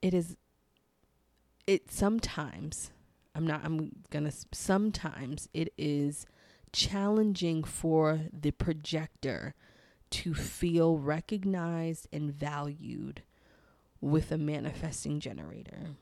it 0.02 0.12
is 0.12 0.36
it 1.66 1.90
sometimes 1.90 2.90
I'm 3.34 3.46
not 3.46 3.62
I'm 3.64 3.92
going 4.10 4.24
to 4.24 4.32
sometimes 4.52 5.48
it 5.52 5.72
is 5.76 6.26
challenging 6.72 7.64
for 7.64 8.20
the 8.32 8.50
projector 8.50 9.54
to 10.10 10.34
feel 10.34 10.98
recognized 10.98 12.06
and 12.12 12.32
valued 12.32 13.22
with 14.00 14.30
a 14.30 14.38
manifesting 14.38 15.18
generator. 15.18 15.96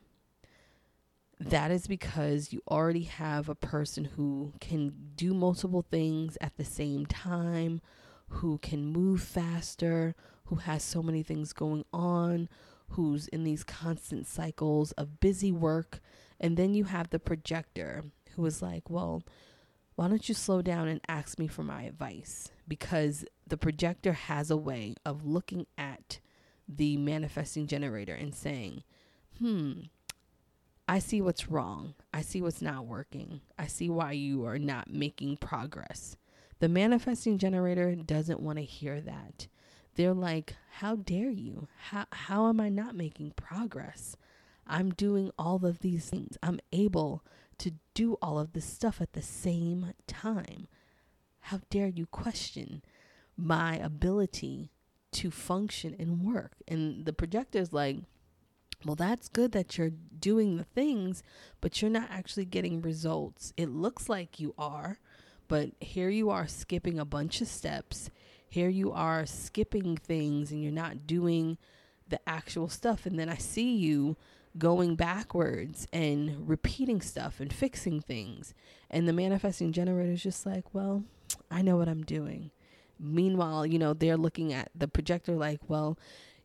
That 1.41 1.71
is 1.71 1.87
because 1.87 2.53
you 2.53 2.63
already 2.69 3.05
have 3.05 3.49
a 3.49 3.55
person 3.55 4.05
who 4.05 4.53
can 4.61 4.93
do 5.17 5.35
multiple 5.35 5.85
things 5.91 6.37
at 6.41 6.57
the 6.57 6.65
same 6.65 7.07
time, 7.07 7.81
who 8.29 8.59
can 8.59 8.87
move 8.87 9.23
faster, 9.23 10.15
who 10.45 10.57
has 10.57 10.83
so 10.83 11.03
many 11.03 11.23
things 11.23 11.53
going 11.53 11.85
on, 11.93 12.49
who's 12.93 13.29
in 13.29 13.45
these 13.45 13.65
constant 13.65 14.27
cycles 14.27 14.93
of 14.93 15.21
busy 15.21 15.53
work. 15.53 16.01
And 16.41 16.57
then 16.57 16.75
you 16.75 16.85
have 16.85 17.11
the 17.11 17.19
projector 17.19 18.05
who 18.37 18.45
is 18.47 18.63
like, 18.63 18.91
well, 18.91 19.23
why 19.95 20.09
don't 20.09 20.29
you 20.29 20.35
slow 20.35 20.63
down 20.63 20.89
and 20.89 21.01
ask 21.09 21.39
me 21.39 21.47
for 21.47 21.63
my 21.63 21.83
advice? 21.83 22.51
Because 22.67 23.25
the 23.47 23.57
projector 23.57 24.13
has 24.13 24.51
a 24.51 24.57
way 24.57 24.95
of 25.05 25.27
looking 25.27 25.67
at 25.77 26.21
the 26.69 26.97
manifesting 26.97 27.67
generator 27.67 28.15
and 28.15 28.35
saying, 28.35 28.83
hmm, 29.39 29.73
I 30.89 30.99
see 30.99 31.21
what's 31.21 31.49
wrong. 31.49 31.95
I 32.13 32.23
see 32.23 32.43
what's 32.43 32.63
not 32.63 32.87
working. 32.87 33.41
I 33.59 33.67
see 33.67 33.89
why 33.89 34.13
you 34.13 34.45
are 34.47 34.59
not 34.59 34.91
making 34.91 35.37
progress. 35.39 36.17
The 36.61 36.69
manifesting 36.69 37.39
generator 37.39 37.95
doesn't 37.95 38.41
want 38.41 38.59
to 38.59 38.65
hear 38.65 39.01
that 39.01 39.47
they're 39.95 40.15
like, 40.15 40.57
How 40.79 40.97
dare 40.97 41.31
you? 41.31 41.69
How, 41.91 42.07
how 42.11 42.49
am 42.49 42.61
I 42.61 42.69
not 42.69 42.95
making 42.95 43.33
progress? 43.33 44.17
I'm 44.67 44.91
doing 44.91 45.31
all 45.39 45.65
of 45.65 45.81
these 45.81 46.09
things. 46.09 46.39
I'm 46.43 46.61
able 46.73 47.25
to 47.59 47.73
do 47.95 48.17
all 48.23 48.39
of 48.39 48.53
this 48.53 48.65
stuff 48.65 49.01
at 49.01 49.13
the 49.13 49.23
same 49.23 49.93
time. 50.07 50.69
How 51.41 51.61
dare 51.71 51.89
you 51.89 52.07
question 52.07 52.83
my 53.37 53.77
ability 53.77 54.71
to 55.13 55.31
function 55.31 55.95
and 55.99 56.23
work? 56.23 56.53
And 56.69 57.05
the 57.05 57.13
projector's 57.13 57.73
like, 57.73 57.99
well, 58.85 58.97
that's 58.97 59.29
good 59.29 59.53
that 59.53 59.79
you're 59.79 59.93
doing 60.19 60.57
the 60.57 60.65
things, 60.65 61.23
but 61.61 61.81
you're 61.81 61.91
not 61.91 62.11
actually 62.11 62.45
getting 62.45 62.83
results. 62.83 63.53
It 63.57 63.69
looks 63.69 64.09
like 64.09 64.41
you 64.41 64.55
are, 64.59 64.99
but 65.49 65.71
here 65.81 66.09
you 66.09 66.31
are 66.31 66.47
skipping 66.47 66.99
a 66.99 67.05
bunch 67.05 67.41
of 67.41 67.49
steps 67.49 68.11
here 68.53 68.69
you 68.69 68.93
are 68.93 69.25
skipping 69.25 69.97
things 69.97 70.51
and 70.51 70.63
you're 70.63 70.71
not 70.71 71.07
doing 71.07 71.57
the 72.07 72.21
actual 72.29 72.69
stuff. 72.69 73.07
And 73.07 73.19
then 73.19 73.31
I 73.31 73.37
see 73.37 73.75
you 73.75 74.19
going 74.59 74.95
backwards 74.95 75.89
and 75.91 76.47
repeating 76.47 77.01
stuff 77.01 77.41
and 77.41 77.51
fixing 77.51 78.03
things. 78.03 78.53
And 78.91 79.09
the 79.09 79.13
manifesting 79.15 79.73
generator 79.73 80.13
is 80.13 80.23
just 80.23 80.45
like, 80.45 80.65
well, 80.75 81.03
I 81.51 81.63
know 81.63 81.79
what 81.79 81.89
I'm 81.89 82.03
doing. 82.03 82.51
Meanwhile, 83.01 83.65
you 83.65 83.79
know, 83.79 83.95
they're 83.95 84.19
looking 84.19 84.53
at 84.53 84.71
the 84.75 84.87
projector 84.87 85.33
like, 85.33 85.61
well, 85.69 85.99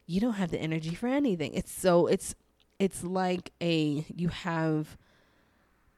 you 0.06 0.22
don't 0.22 0.36
have 0.36 0.52
the 0.52 0.62
energy 0.62 0.96
for 0.96 1.08
anything. 1.08 1.54
It's 1.56 1.74
so 1.74 2.08
it's 2.08 2.36
it's 2.80 3.04
like 3.04 3.52
a 3.62 4.06
you 4.16 4.30
have 4.30 4.98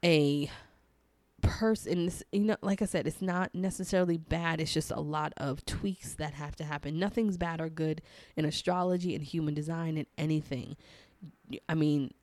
a 0.03 0.49
person 1.49 2.11
you 2.31 2.41
know 2.41 2.55
like 2.61 2.81
i 2.81 2.85
said 2.85 3.07
it's 3.07 3.21
not 3.21 3.53
necessarily 3.53 4.17
bad. 4.17 4.61
It's 4.61 4.73
just 4.73 4.91
a 4.91 4.99
lot 4.99 5.33
of 5.37 5.65
tweaks 5.65 6.13
that 6.15 6.33
have 6.33 6.55
to 6.57 6.63
happen. 6.63 6.99
Nothing's 6.99 7.37
bad 7.37 7.59
or 7.59 7.69
good 7.69 8.01
in 8.35 8.45
astrology 8.45 9.15
and 9.15 9.23
human 9.23 9.53
design 9.53 9.97
and 9.97 10.07
anything. 10.17 10.77
I 11.67 11.73
mean 11.73 12.13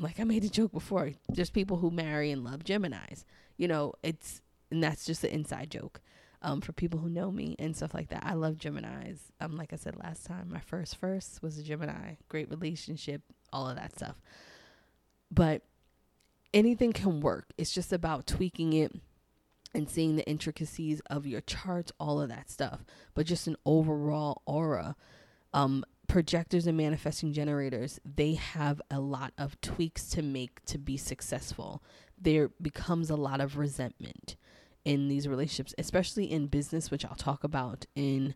like 0.00 0.18
i 0.18 0.24
made 0.24 0.44
a 0.44 0.48
joke 0.48 0.72
before 0.72 1.12
there's 1.28 1.50
people 1.50 1.76
who 1.76 1.90
marry 1.90 2.32
and 2.32 2.42
love 2.42 2.64
geminis 2.64 3.24
you 3.56 3.68
know 3.68 3.92
it's 4.02 4.40
and 4.72 4.82
that's 4.82 5.04
just 5.04 5.22
an 5.22 5.30
inside 5.30 5.70
joke 5.70 6.00
um, 6.42 6.60
for 6.60 6.72
people 6.72 6.98
who 6.98 7.10
know 7.10 7.30
me 7.30 7.54
and 7.58 7.76
stuff 7.76 7.92
like 7.92 8.08
that. 8.08 8.22
I 8.24 8.32
love 8.32 8.54
geminis. 8.54 9.18
Um 9.40 9.56
like 9.56 9.72
i 9.72 9.76
said 9.76 9.96
last 9.96 10.26
time 10.26 10.50
my 10.50 10.60
first 10.60 10.96
first 10.96 11.42
was 11.42 11.58
a 11.58 11.62
gemini 11.62 12.14
great 12.28 12.50
relationship 12.50 13.22
all 13.52 13.68
of 13.68 13.76
that 13.76 13.94
stuff. 13.94 14.16
But 15.30 15.62
anything 16.52 16.92
can 16.92 17.20
work. 17.20 17.52
It's 17.56 17.72
just 17.72 17.92
about 17.92 18.26
tweaking 18.26 18.72
it 18.72 18.92
and 19.74 19.88
seeing 19.88 20.16
the 20.16 20.28
intricacies 20.28 21.00
of 21.08 21.26
your 21.26 21.40
charts, 21.40 21.92
all 22.00 22.20
of 22.20 22.28
that 22.28 22.50
stuff, 22.50 22.84
but 23.14 23.26
just 23.26 23.46
an 23.46 23.56
overall 23.64 24.42
aura. 24.46 24.96
Um, 25.52 25.84
projectors 26.08 26.66
and 26.66 26.76
manifesting 26.76 27.32
generators, 27.32 28.00
they 28.04 28.34
have 28.34 28.82
a 28.90 28.98
lot 28.98 29.32
of 29.38 29.60
tweaks 29.60 30.08
to 30.08 30.22
make 30.22 30.64
to 30.64 30.76
be 30.76 30.96
successful. 30.96 31.82
There 32.20 32.50
becomes 32.60 33.10
a 33.10 33.16
lot 33.16 33.40
of 33.40 33.56
resentment 33.56 34.34
in 34.84 35.08
these 35.08 35.28
relationships, 35.28 35.74
especially 35.78 36.30
in 36.30 36.48
business, 36.48 36.90
which 36.90 37.04
I'll 37.04 37.14
talk 37.14 37.44
about 37.44 37.86
in 37.94 38.34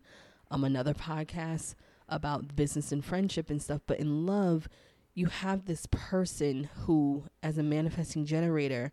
um, 0.49 0.63
another 0.63 0.93
podcast 0.93 1.75
about 2.07 2.55
business 2.55 2.91
and 2.91 3.03
friendship 3.03 3.49
and 3.49 3.61
stuff. 3.61 3.81
But 3.85 3.99
in 3.99 4.25
love, 4.25 4.69
you 5.15 5.27
have 5.27 5.65
this 5.65 5.87
person 5.89 6.69
who, 6.81 7.23
as 7.41 7.57
a 7.57 7.63
manifesting 7.63 8.25
generator, 8.25 8.91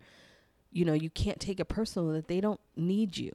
you 0.70 0.84
know, 0.84 0.94
you 0.94 1.10
can't 1.10 1.40
take 1.40 1.60
it 1.60 1.66
personal 1.66 2.12
that 2.12 2.28
they 2.28 2.40
don't 2.40 2.60
need 2.76 3.18
you. 3.18 3.32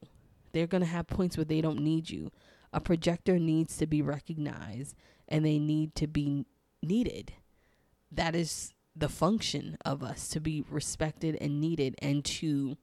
They're 0.54 0.67
going 0.67 0.82
to 0.82 0.88
have 0.88 1.06
points 1.06 1.38
where 1.38 1.45
they 1.45 1.62
don't 1.62 1.82
need 1.82 2.10
you. 2.10 2.32
A 2.73 2.80
projector 2.80 3.38
needs 3.38 3.78
to 3.78 3.86
be 3.86 4.02
recognized 4.02 4.95
and 5.28 5.45
they 5.45 5.60
need 5.60 5.93
to 5.95 6.08
be 6.08 6.45
needed. 6.82 7.34
That 8.12 8.36
is 8.36 8.73
the 8.95 9.10
function 9.10 9.78
of 9.86 10.02
us 10.02 10.30
to 10.30 10.39
be 10.39 10.63
respected 10.69 11.38
and 11.39 11.62
needed 11.62 11.95
and 12.02 12.26
to 12.26 12.78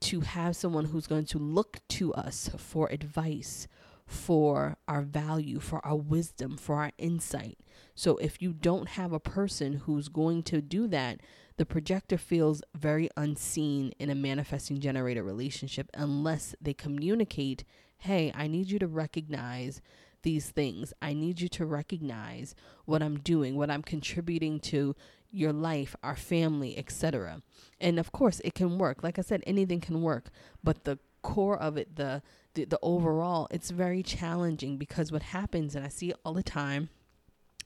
to 0.00 0.20
have 0.20 0.54
someone 0.54 0.84
who's 0.84 1.08
going 1.08 1.24
to 1.24 1.38
look 1.38 1.80
to 1.88 2.14
us 2.14 2.48
for 2.56 2.88
advice, 2.88 3.66
for 4.08 4.78
our 4.88 5.02
value, 5.02 5.60
for 5.60 5.84
our 5.84 5.94
wisdom, 5.96 6.56
for 6.56 6.76
our 6.76 6.92
insight. 6.96 7.58
So 7.94 8.16
if 8.16 8.40
you 8.40 8.54
don't 8.54 8.88
have 8.88 9.12
a 9.12 9.20
person 9.20 9.74
who's 9.84 10.08
going 10.08 10.44
to 10.44 10.62
do 10.62 10.88
that, 10.88 11.20
the 11.58 11.66
projector 11.66 12.16
feels 12.16 12.62
very 12.74 13.10
unseen 13.18 13.92
in 13.98 14.08
a 14.08 14.14
manifesting 14.14 14.80
generator 14.80 15.22
relationship 15.22 15.90
unless 15.92 16.54
they 16.58 16.72
communicate, 16.72 17.64
hey, 17.98 18.32
I 18.34 18.46
need 18.46 18.70
you 18.70 18.78
to 18.78 18.86
recognize 18.86 19.82
these 20.22 20.48
things. 20.48 20.94
I 21.02 21.12
need 21.12 21.42
you 21.42 21.48
to 21.50 21.66
recognize 21.66 22.54
what 22.86 23.02
I'm 23.02 23.18
doing, 23.18 23.56
what 23.56 23.70
I'm 23.70 23.82
contributing 23.82 24.58
to 24.60 24.96
your 25.30 25.52
life, 25.52 25.94
our 26.02 26.16
family, 26.16 26.78
etc. 26.78 27.42
And 27.78 27.98
of 27.98 28.10
course, 28.10 28.40
it 28.42 28.54
can 28.54 28.78
work. 28.78 29.02
Like 29.02 29.18
I 29.18 29.22
said, 29.22 29.42
anything 29.46 29.80
can 29.80 30.00
work, 30.00 30.30
but 30.64 30.84
the 30.84 30.98
core 31.20 31.58
of 31.58 31.76
it, 31.76 31.96
the, 31.96 32.22
the 32.58 32.64
the 32.66 32.78
overall, 32.82 33.48
it's 33.50 33.70
very 33.70 34.02
challenging 34.02 34.76
because 34.76 35.12
what 35.12 35.22
happens 35.22 35.74
and 35.74 35.84
I 35.84 35.88
see 35.88 36.10
it 36.10 36.16
all 36.24 36.34
the 36.34 36.42
time, 36.42 36.88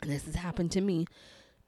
and 0.00 0.10
this 0.10 0.24
has 0.26 0.34
happened 0.34 0.72
to 0.72 0.80
me, 0.80 1.06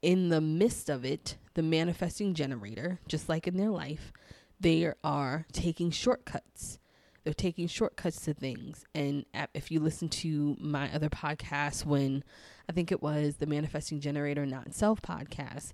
in 0.01 0.29
the 0.29 0.41
midst 0.41 0.89
of 0.89 1.03
it, 1.03 1.37
the 1.55 1.63
manifesting 1.63 2.33
generator, 2.33 2.99
just 3.07 3.27
like 3.29 3.47
in 3.47 3.57
their 3.57 3.69
life, 3.69 4.13
they 4.59 4.91
are 5.03 5.45
taking 5.51 5.89
shortcuts. 5.89 6.79
They're 7.23 7.33
taking 7.33 7.67
shortcuts 7.67 8.21
to 8.21 8.35
things. 8.35 8.85
And 8.93 9.25
if 9.55 9.71
you 9.71 9.79
listen 9.79 10.09
to 10.09 10.55
my 10.59 10.93
other 10.93 11.09
podcast, 11.09 11.83
when 11.85 12.23
I 12.69 12.71
think 12.71 12.91
it 12.91 13.01
was 13.01 13.37
the 13.37 13.47
Manifesting 13.47 13.99
Generator 13.99 14.45
Not 14.45 14.75
Self 14.75 15.01
podcast, 15.01 15.71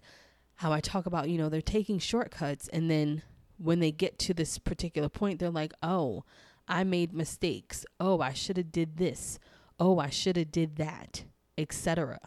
how 0.55 0.71
I 0.71 0.79
talk 0.79 1.05
about, 1.05 1.29
you 1.29 1.37
know, 1.37 1.49
they're 1.49 1.61
taking 1.61 1.99
shortcuts. 1.99 2.69
And 2.69 2.89
then 2.89 3.23
when 3.57 3.79
they 3.81 3.91
get 3.91 4.17
to 4.19 4.33
this 4.33 4.57
particular 4.57 5.09
point, 5.09 5.39
they're 5.39 5.49
like, 5.49 5.73
oh, 5.83 6.23
I 6.71 6.85
made 6.85 7.13
mistakes. 7.13 7.85
Oh, 7.99 8.21
I 8.21 8.31
should 8.31 8.55
have 8.55 8.71
did 8.71 8.95
this. 8.95 9.37
Oh, 9.77 9.99
I 9.99 10.09
should 10.09 10.37
have 10.37 10.53
did 10.53 10.77
that, 10.77 11.25
etc. 11.57 12.19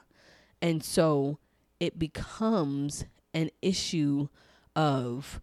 And 0.60 0.84
so 0.84 1.38
it 1.80 1.98
becomes 1.98 3.06
an 3.32 3.48
issue 3.62 4.28
of, 4.76 5.40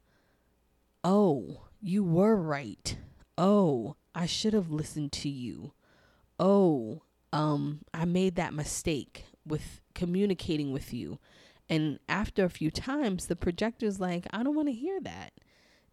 oh, 1.04 1.64
you 1.82 2.04
were 2.04 2.36
right. 2.36 2.96
Oh, 3.40 3.96
I 4.14 4.28
should 4.28 4.54
have 4.54 4.70
listened 4.70 5.12
to 5.14 5.30
you. 5.30 5.74
Oh, 6.40 7.02
um, 7.34 7.80
I 7.96 8.06
made 8.06 8.36
that 8.36 8.54
mistake 8.54 9.26
with 9.48 9.82
communicating 9.96 10.72
with 10.72 10.94
you. 10.94 11.18
And 11.68 11.98
after 12.08 12.46
a 12.46 12.50
few 12.50 12.70
times, 12.70 13.26
the 13.26 13.36
projector's 13.36 14.00
like, 14.00 14.28
I 14.32 14.44
don't 14.44 14.56
want 14.56 14.68
to 14.68 14.74
hear 14.74 15.00
that. 15.02 15.34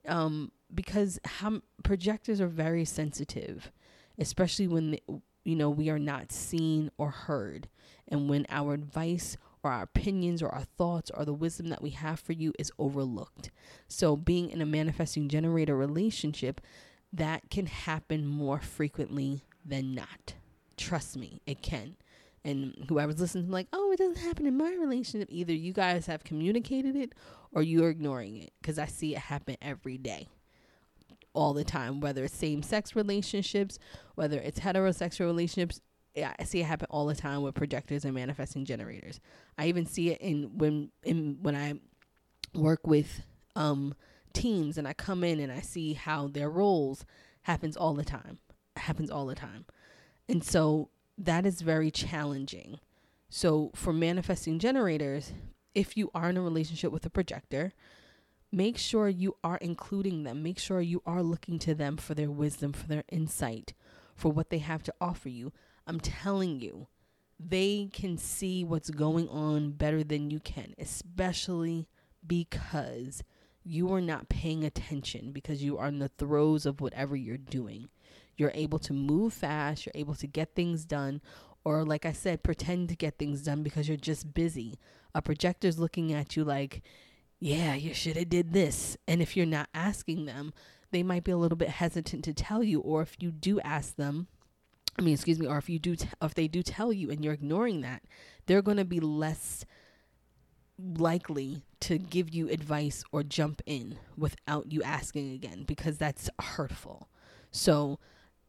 Um, 0.08 0.52
because 0.74 1.18
how, 1.24 1.62
projectors 1.82 2.40
are 2.40 2.48
very 2.48 2.84
sensitive, 2.84 3.70
especially 4.18 4.68
when, 4.68 4.90
the, 4.92 5.02
you 5.44 5.56
know, 5.56 5.70
we 5.70 5.88
are 5.88 5.98
not 5.98 6.32
seen 6.32 6.90
or 6.98 7.10
heard. 7.10 7.68
And 8.06 8.28
when 8.28 8.46
our 8.50 8.74
advice 8.74 9.36
or 9.62 9.70
our 9.72 9.82
opinions 9.82 10.42
or 10.42 10.48
our 10.48 10.64
thoughts 10.64 11.10
or 11.12 11.24
the 11.24 11.32
wisdom 11.32 11.68
that 11.68 11.82
we 11.82 11.90
have 11.90 12.20
for 12.20 12.32
you 12.32 12.52
is 12.58 12.72
overlooked. 12.78 13.50
So, 13.86 14.16
being 14.16 14.50
in 14.50 14.60
a 14.60 14.66
manifesting 14.66 15.28
generator 15.28 15.76
relationship, 15.76 16.60
that 17.12 17.50
can 17.50 17.66
happen 17.66 18.26
more 18.26 18.60
frequently 18.60 19.44
than 19.64 19.94
not. 19.94 20.34
Trust 20.76 21.16
me, 21.16 21.40
it 21.46 21.62
can. 21.62 21.96
And 22.44 22.86
whoever's 22.88 23.20
listening, 23.20 23.50
like, 23.50 23.66
oh, 23.72 23.90
it 23.92 23.98
doesn't 23.98 24.22
happen 24.22 24.46
in 24.46 24.56
my 24.56 24.72
relationship. 24.80 25.28
Either 25.30 25.52
you 25.52 25.72
guys 25.72 26.06
have 26.06 26.24
communicated 26.24 26.96
it 26.96 27.14
or 27.52 27.62
you're 27.62 27.90
ignoring 27.90 28.36
it 28.36 28.52
because 28.60 28.78
I 28.78 28.86
see 28.86 29.14
it 29.14 29.20
happen 29.20 29.56
every 29.60 29.98
day 29.98 30.28
all 31.32 31.52
the 31.52 31.64
time, 31.64 32.00
whether 32.00 32.24
it's 32.24 32.36
same 32.36 32.62
sex 32.62 32.96
relationships, 32.96 33.78
whether 34.14 34.38
it's 34.38 34.60
heterosexual 34.60 35.26
relationships, 35.26 35.80
I 36.16 36.44
see 36.44 36.60
it 36.60 36.64
happen 36.64 36.88
all 36.90 37.06
the 37.06 37.14
time 37.14 37.42
with 37.42 37.54
projectors 37.54 38.04
and 38.04 38.14
manifesting 38.14 38.64
generators. 38.64 39.20
I 39.56 39.66
even 39.68 39.86
see 39.86 40.10
it 40.10 40.20
in 40.20 40.58
when 40.58 40.90
in 41.04 41.38
when 41.42 41.54
I 41.54 41.74
work 42.54 42.86
with 42.86 43.22
um 43.54 43.94
teams 44.32 44.78
and 44.78 44.88
I 44.88 44.94
come 44.94 45.22
in 45.22 45.38
and 45.40 45.52
I 45.52 45.60
see 45.60 45.94
how 45.94 46.28
their 46.28 46.50
roles 46.50 47.04
happens 47.42 47.76
all 47.76 47.94
the 47.94 48.04
time. 48.04 48.38
Happens 48.76 49.10
all 49.10 49.26
the 49.26 49.34
time. 49.34 49.64
And 50.28 50.42
so 50.42 50.90
that 51.16 51.46
is 51.46 51.60
very 51.60 51.90
challenging. 51.90 52.80
So 53.30 53.70
for 53.74 53.92
manifesting 53.92 54.58
generators, 54.58 55.32
if 55.74 55.96
you 55.96 56.10
are 56.14 56.30
in 56.30 56.36
a 56.36 56.42
relationship 56.42 56.92
with 56.92 57.06
a 57.06 57.10
projector, 57.10 57.72
make 58.50 58.78
sure 58.78 59.08
you 59.08 59.36
are 59.44 59.58
including 59.58 60.22
them. 60.24 60.42
Make 60.42 60.58
sure 60.58 60.80
you 60.80 61.02
are 61.06 61.22
looking 61.22 61.58
to 61.60 61.74
them 61.74 61.96
for 61.96 62.14
their 62.14 62.30
wisdom, 62.30 62.72
for 62.72 62.86
their 62.86 63.04
insight, 63.10 63.74
for 64.14 64.32
what 64.32 64.50
they 64.50 64.58
have 64.58 64.82
to 64.84 64.94
offer 65.00 65.28
you. 65.28 65.52
I'm 65.86 66.00
telling 66.00 66.60
you, 66.60 66.88
they 67.38 67.88
can 67.92 68.18
see 68.18 68.64
what's 68.64 68.90
going 68.90 69.28
on 69.28 69.72
better 69.72 70.02
than 70.02 70.30
you 70.30 70.40
can, 70.40 70.74
especially 70.78 71.86
because 72.26 73.22
you 73.64 73.92
are 73.92 74.00
not 74.00 74.28
paying 74.28 74.64
attention 74.64 75.30
because 75.30 75.62
you 75.62 75.78
are 75.78 75.88
in 75.88 75.98
the 75.98 76.08
throes 76.08 76.66
of 76.66 76.80
whatever 76.80 77.14
you're 77.14 77.36
doing. 77.36 77.88
You're 78.36 78.52
able 78.54 78.78
to 78.80 78.92
move 78.92 79.34
fast, 79.34 79.84
you're 79.84 79.92
able 79.94 80.14
to 80.16 80.26
get 80.26 80.54
things 80.54 80.84
done, 80.84 81.20
or 81.64 81.84
like 81.84 82.06
I 82.06 82.12
said, 82.12 82.42
pretend 82.42 82.88
to 82.88 82.96
get 82.96 83.18
things 83.18 83.42
done 83.42 83.62
because 83.62 83.88
you're 83.88 83.96
just 83.96 84.32
busy. 84.32 84.78
A 85.14 85.22
projector's 85.22 85.78
looking 85.78 86.12
at 86.12 86.36
you 86.36 86.44
like, 86.44 86.82
yeah, 87.40 87.74
you 87.74 87.94
should 87.94 88.16
have 88.16 88.28
did 88.28 88.52
this. 88.52 88.96
And 89.06 89.22
if 89.22 89.36
you're 89.36 89.46
not 89.46 89.68
asking 89.74 90.26
them, 90.26 90.52
they 90.90 91.02
might 91.02 91.24
be 91.24 91.32
a 91.32 91.36
little 91.36 91.56
bit 91.56 91.68
hesitant 91.68 92.24
to 92.24 92.32
tell 92.32 92.62
you, 92.62 92.80
or 92.80 93.02
if 93.02 93.16
you 93.20 93.30
do 93.30 93.60
ask 93.60 93.96
them, 93.96 94.26
I 94.98 95.02
mean, 95.02 95.14
excuse 95.14 95.38
me, 95.38 95.46
or 95.46 95.58
if 95.58 95.68
you 95.68 95.78
do, 95.78 95.96
t- 95.96 96.08
if 96.20 96.34
they 96.34 96.48
do 96.48 96.62
tell 96.62 96.92
you 96.92 97.10
and 97.10 97.24
you're 97.24 97.34
ignoring 97.34 97.82
that, 97.82 98.02
they're 98.46 98.62
going 98.62 98.78
to 98.78 98.84
be 98.84 99.00
less 99.00 99.64
likely 100.78 101.64
to 101.80 101.98
give 101.98 102.30
you 102.30 102.48
advice 102.48 103.04
or 103.12 103.22
jump 103.22 103.62
in 103.66 103.98
without 104.16 104.72
you 104.72 104.82
asking 104.82 105.32
again 105.32 105.64
because 105.64 105.98
that's 105.98 106.30
hurtful. 106.40 107.08
So, 107.50 107.98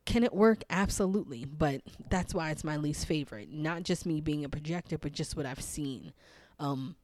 can 0.05 0.23
it 0.23 0.33
work? 0.33 0.63
Absolutely. 0.71 1.45
But 1.45 1.81
that's 2.09 2.33
why 2.33 2.49
it's 2.49 2.63
my 2.63 2.77
least 2.77 3.05
favorite. 3.05 3.51
Not 3.51 3.83
just 3.83 4.07
me 4.07 4.21
being 4.21 4.43
a 4.43 4.49
projector, 4.49 4.97
but 4.97 5.11
just 5.11 5.37
what 5.37 5.45
I've 5.45 5.61
seen. 5.61 6.13
Um, 6.59 6.95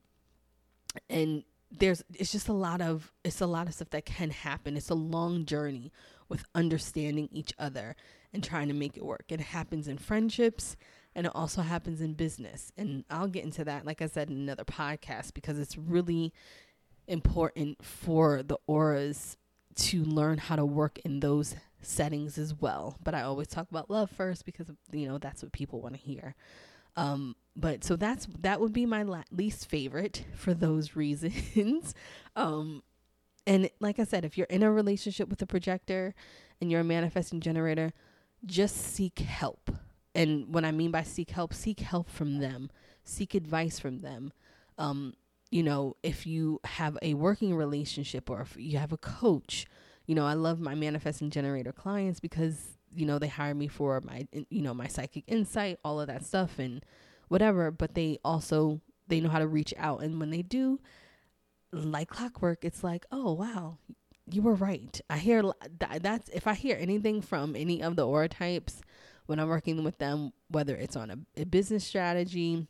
and 1.10 1.44
there's, 1.72 2.04
it's 2.14 2.32
just 2.32 2.48
a 2.48 2.54
lot 2.54 2.82
of, 2.82 3.12
it's 3.24 3.42
a 3.42 3.48
lot 3.48 3.68
of 3.68 3.74
stuff 3.74 3.90
that 3.92 4.06
can 4.06 4.30
happen. 4.30 4.78
It's 4.78 4.90
a 4.90 4.96
long 4.96 5.46
journey 5.46 5.92
with 6.30 6.46
understanding 6.54 7.30
each 7.32 7.54
other 7.60 7.96
and 8.34 8.44
trying 8.44 8.68
to 8.68 8.74
make 8.74 8.98
it 8.98 9.06
work. 9.06 9.26
It 9.30 9.40
happens 9.40 9.88
in 9.88 9.98
friendships 9.98 10.76
and 11.16 11.26
it 11.26 11.32
also 11.34 11.62
happens 11.62 12.02
in 12.02 12.14
business. 12.14 12.72
And 12.78 13.06
I'll 13.10 13.28
get 13.28 13.46
into 13.46 13.64
that, 13.64 13.86
like 13.86 14.02
I 14.02 14.08
said, 14.08 14.30
in 14.30 14.38
another 14.38 14.66
podcast 14.66 15.34
because 15.34 15.60
it's 15.60 15.78
really 15.78 16.34
important 17.08 17.84
for 17.84 18.44
the 18.44 18.58
auras 18.68 19.38
to 19.76 20.04
learn 20.04 20.38
how 20.38 20.56
to 20.56 20.66
work 20.66 21.00
in 21.00 21.20
those 21.20 21.56
settings 21.82 22.38
as 22.38 22.54
well. 22.54 22.98
But 23.04 23.16
I 23.16 23.22
always 23.22 23.48
talk 23.48 23.70
about 23.70 23.90
love 23.90 24.10
first 24.10 24.46
because 24.46 24.72
you 24.92 25.08
know 25.08 25.18
that's 25.18 25.44
what 25.44 25.52
people 25.52 25.82
want 25.82 25.96
to 25.96 26.02
hear. 26.02 26.36
Um, 26.98 27.36
but 27.56 27.84
so 27.84 27.96
that's 27.96 28.28
that 28.40 28.60
would 28.60 28.74
be 28.74 28.86
my 28.86 29.04
la- 29.04 29.24
least 29.32 29.70
favorite 29.70 30.26
for 30.34 30.54
those 30.54 30.96
reasons. 30.96 31.94
um, 32.36 32.84
and 33.48 33.70
like 33.80 34.00
I 34.00 34.04
said, 34.06 34.26
if 34.26 34.38
you're 34.38 34.48
in 34.48 34.64
a 34.64 34.72
relationship 34.72 35.30
with 35.30 35.42
a 35.42 35.46
projector 35.46 36.16
and 36.60 36.72
you're 36.72 36.82
a 36.82 36.86
manifesting 36.86 37.42
generator, 37.42 37.92
just 38.46 38.76
seek 38.76 39.20
help. 39.20 39.70
And 40.16 40.54
what 40.54 40.66
I 40.66 40.72
mean 40.72 40.92
by 40.92 41.04
seek 41.04 41.32
help, 41.32 41.54
seek 41.54 41.82
help 41.82 42.10
from 42.10 42.40
them, 42.40 42.72
seek 43.04 43.36
advice 43.36 43.80
from 43.80 44.00
them. 44.00 44.32
Um, 44.78 45.14
you 45.52 45.62
know, 45.62 45.96
if 46.04 46.26
you 46.26 46.60
have 46.64 46.98
a 47.02 47.14
working 47.14 47.56
relationship 47.56 48.30
or 48.30 48.42
if 48.42 48.56
you 48.58 48.78
have 48.78 48.92
a 48.92 48.98
coach, 48.98 49.66
you 50.06 50.16
know, 50.16 50.26
I 50.26 50.34
love 50.34 50.60
my 50.60 50.76
manifesting 50.76 51.30
generator 51.30 51.72
clients 51.72 52.20
because, 52.20 52.75
you 52.96 53.06
know, 53.06 53.20
they 53.20 53.28
hire 53.28 53.56
me 53.56 53.68
for 53.68 54.02
my, 54.02 54.28
you 54.50 54.62
know, 54.62 54.74
my 54.74 54.88
psychic 54.88 55.24
insight, 55.28 55.80
all 55.84 56.00
of 56.00 56.08
that 56.08 56.26
stuff 56.26 56.60
and 56.60 56.84
whatever, 57.28 57.72
but 57.72 57.96
they 57.96 58.20
also, 58.24 58.82
they 59.08 59.20
know 59.20 59.30
how 59.30 59.40
to 59.40 59.48
reach 59.48 59.74
out. 59.78 60.02
And 60.02 60.20
when 60.20 60.30
they 60.30 60.42
do, 60.42 60.80
like 61.72 62.10
clockwork, 62.10 62.64
it's 62.64 62.84
like, 62.84 63.06
oh, 63.12 63.34
wow, 63.34 63.78
you 64.30 64.42
were 64.42 64.56
right. 64.56 65.00
I 65.10 65.18
hear 65.18 65.44
that, 65.80 66.04
that's, 66.04 66.30
if 66.30 66.48
I 66.48 66.54
hear 66.54 66.78
anything 66.80 67.22
from 67.22 67.56
any 67.56 67.84
of 67.84 67.96
the 67.96 68.08
aura 68.08 68.30
types 68.30 68.82
when 69.26 69.40
I'm 69.40 69.50
working 69.50 69.84
with 69.84 69.98
them, 69.98 70.32
whether 70.50 70.76
it's 70.76 70.96
on 70.96 71.12
a, 71.12 71.42
a 71.42 71.46
business 71.46 71.84
strategy, 71.84 72.68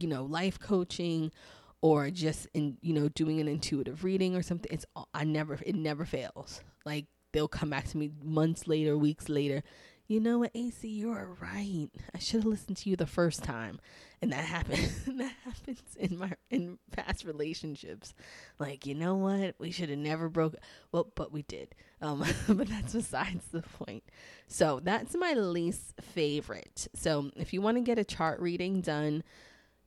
you 0.00 0.08
know, 0.08 0.24
life 0.24 0.58
coaching, 0.58 1.32
or 1.80 2.10
just 2.10 2.46
in 2.54 2.76
you 2.80 2.92
know 2.92 3.08
doing 3.08 3.40
an 3.40 3.48
intuitive 3.48 4.04
reading 4.04 4.34
or 4.34 4.42
something 4.42 4.70
it's 4.72 4.84
i 5.14 5.24
never 5.24 5.58
it 5.64 5.74
never 5.74 6.04
fails 6.04 6.62
like 6.84 7.06
they'll 7.32 7.48
come 7.48 7.70
back 7.70 7.86
to 7.88 7.98
me 7.98 8.10
months 8.22 8.66
later 8.66 8.96
weeks 8.96 9.28
later. 9.28 9.62
You 10.06 10.20
know 10.20 10.38
what 10.38 10.52
ac 10.54 10.88
you're 10.88 11.36
right. 11.38 11.88
I 12.14 12.18
should 12.18 12.40
have 12.40 12.46
listened 12.46 12.78
to 12.78 12.88
you 12.88 12.96
the 12.96 13.06
first 13.06 13.44
time. 13.44 13.78
And 14.22 14.32
that 14.32 14.44
happens 14.44 15.04
that 15.06 15.32
happens 15.44 15.82
in 15.98 16.18
my 16.18 16.32
in 16.50 16.78
past 16.92 17.24
relationships. 17.24 18.14
Like 18.58 18.86
you 18.86 18.94
know 18.94 19.16
what 19.16 19.54
we 19.58 19.70
should 19.70 19.90
have 19.90 19.98
never 19.98 20.28
broke 20.28 20.54
well 20.92 21.12
but 21.14 21.30
we 21.30 21.42
did. 21.42 21.74
Um 22.00 22.24
but 22.48 22.68
that's 22.68 22.94
besides 22.94 23.44
the 23.52 23.62
point. 23.62 24.04
So 24.46 24.80
that's 24.82 25.14
my 25.14 25.34
least 25.34 25.94
favorite. 26.00 26.88
So 26.94 27.30
if 27.36 27.52
you 27.52 27.60
want 27.60 27.76
to 27.76 27.82
get 27.82 27.98
a 27.98 28.04
chart 28.04 28.40
reading 28.40 28.80
done 28.80 29.22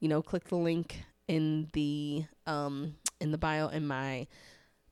you 0.01 0.09
know 0.09 0.21
click 0.21 0.45
the 0.49 0.57
link 0.57 1.03
in 1.31 1.69
the 1.71 2.25
um, 2.45 2.95
in 3.21 3.31
the 3.31 3.37
bio 3.37 3.69
in 3.69 3.87
my 3.87 4.27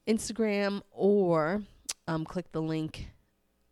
Instagram 0.07 0.81
or 0.91 1.61
um, 2.09 2.25
click 2.25 2.51
the 2.51 2.61
link 2.61 3.11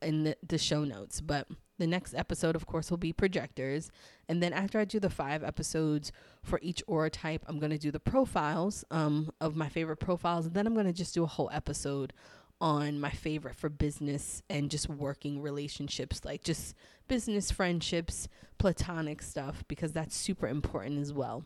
in 0.02 0.24
the, 0.24 0.38
the 0.48 0.60
show 0.60 0.84
notes. 0.84 1.22
But 1.22 1.48
the 1.80 1.88
next 1.88 2.14
episode, 2.14 2.56
of 2.56 2.68
course, 2.68 2.92
will 2.92 2.98
be 2.98 3.12
projectors. 3.12 3.92
And 4.30 4.42
then 4.42 4.54
after 4.54 4.80
I 4.80 4.86
do 4.86 5.00
the 5.00 5.10
five 5.10 5.44
episodes 5.44 6.12
for 6.44 6.60
each 6.62 6.84
aura 6.86 7.10
type, 7.10 7.44
I'm 7.48 7.58
going 7.58 7.72
to 7.72 7.80
do 7.80 7.92
the 7.92 8.00
profiles 8.00 8.86
um, 8.92 9.32
of 9.42 9.56
my 9.56 9.70
favorite 9.70 9.98
profiles. 9.98 10.46
And 10.46 10.54
then 10.54 10.68
I'm 10.68 10.76
going 10.76 10.86
to 10.86 10.94
just 10.94 11.16
do 11.16 11.24
a 11.24 11.28
whole 11.28 11.50
episode 11.52 12.14
on 12.62 13.00
my 13.00 13.10
favorite 13.10 13.56
for 13.56 13.70
business 13.70 14.44
and 14.50 14.70
just 14.70 14.88
working 14.88 15.42
relationships, 15.42 16.24
like 16.24 16.44
just 16.44 16.76
business 17.08 17.52
friendships, 17.52 18.28
platonic 18.60 19.22
stuff, 19.24 19.64
because 19.68 19.94
that's 19.94 20.16
super 20.16 20.48
important 20.48 21.00
as 21.00 21.12
well. 21.12 21.46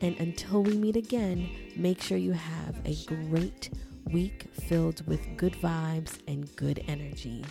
And 0.00 0.16
until 0.18 0.62
we 0.62 0.78
meet 0.78 0.96
again, 0.96 1.50
make 1.76 2.00
sure 2.00 2.16
you 2.16 2.32
have 2.32 2.80
a 2.86 2.96
great 3.04 3.68
week 4.08 4.46
filled 4.52 5.06
with 5.06 5.36
good 5.36 5.54
vibes 5.54 6.18
and 6.26 6.54
good 6.56 6.82
energy. 6.88 7.44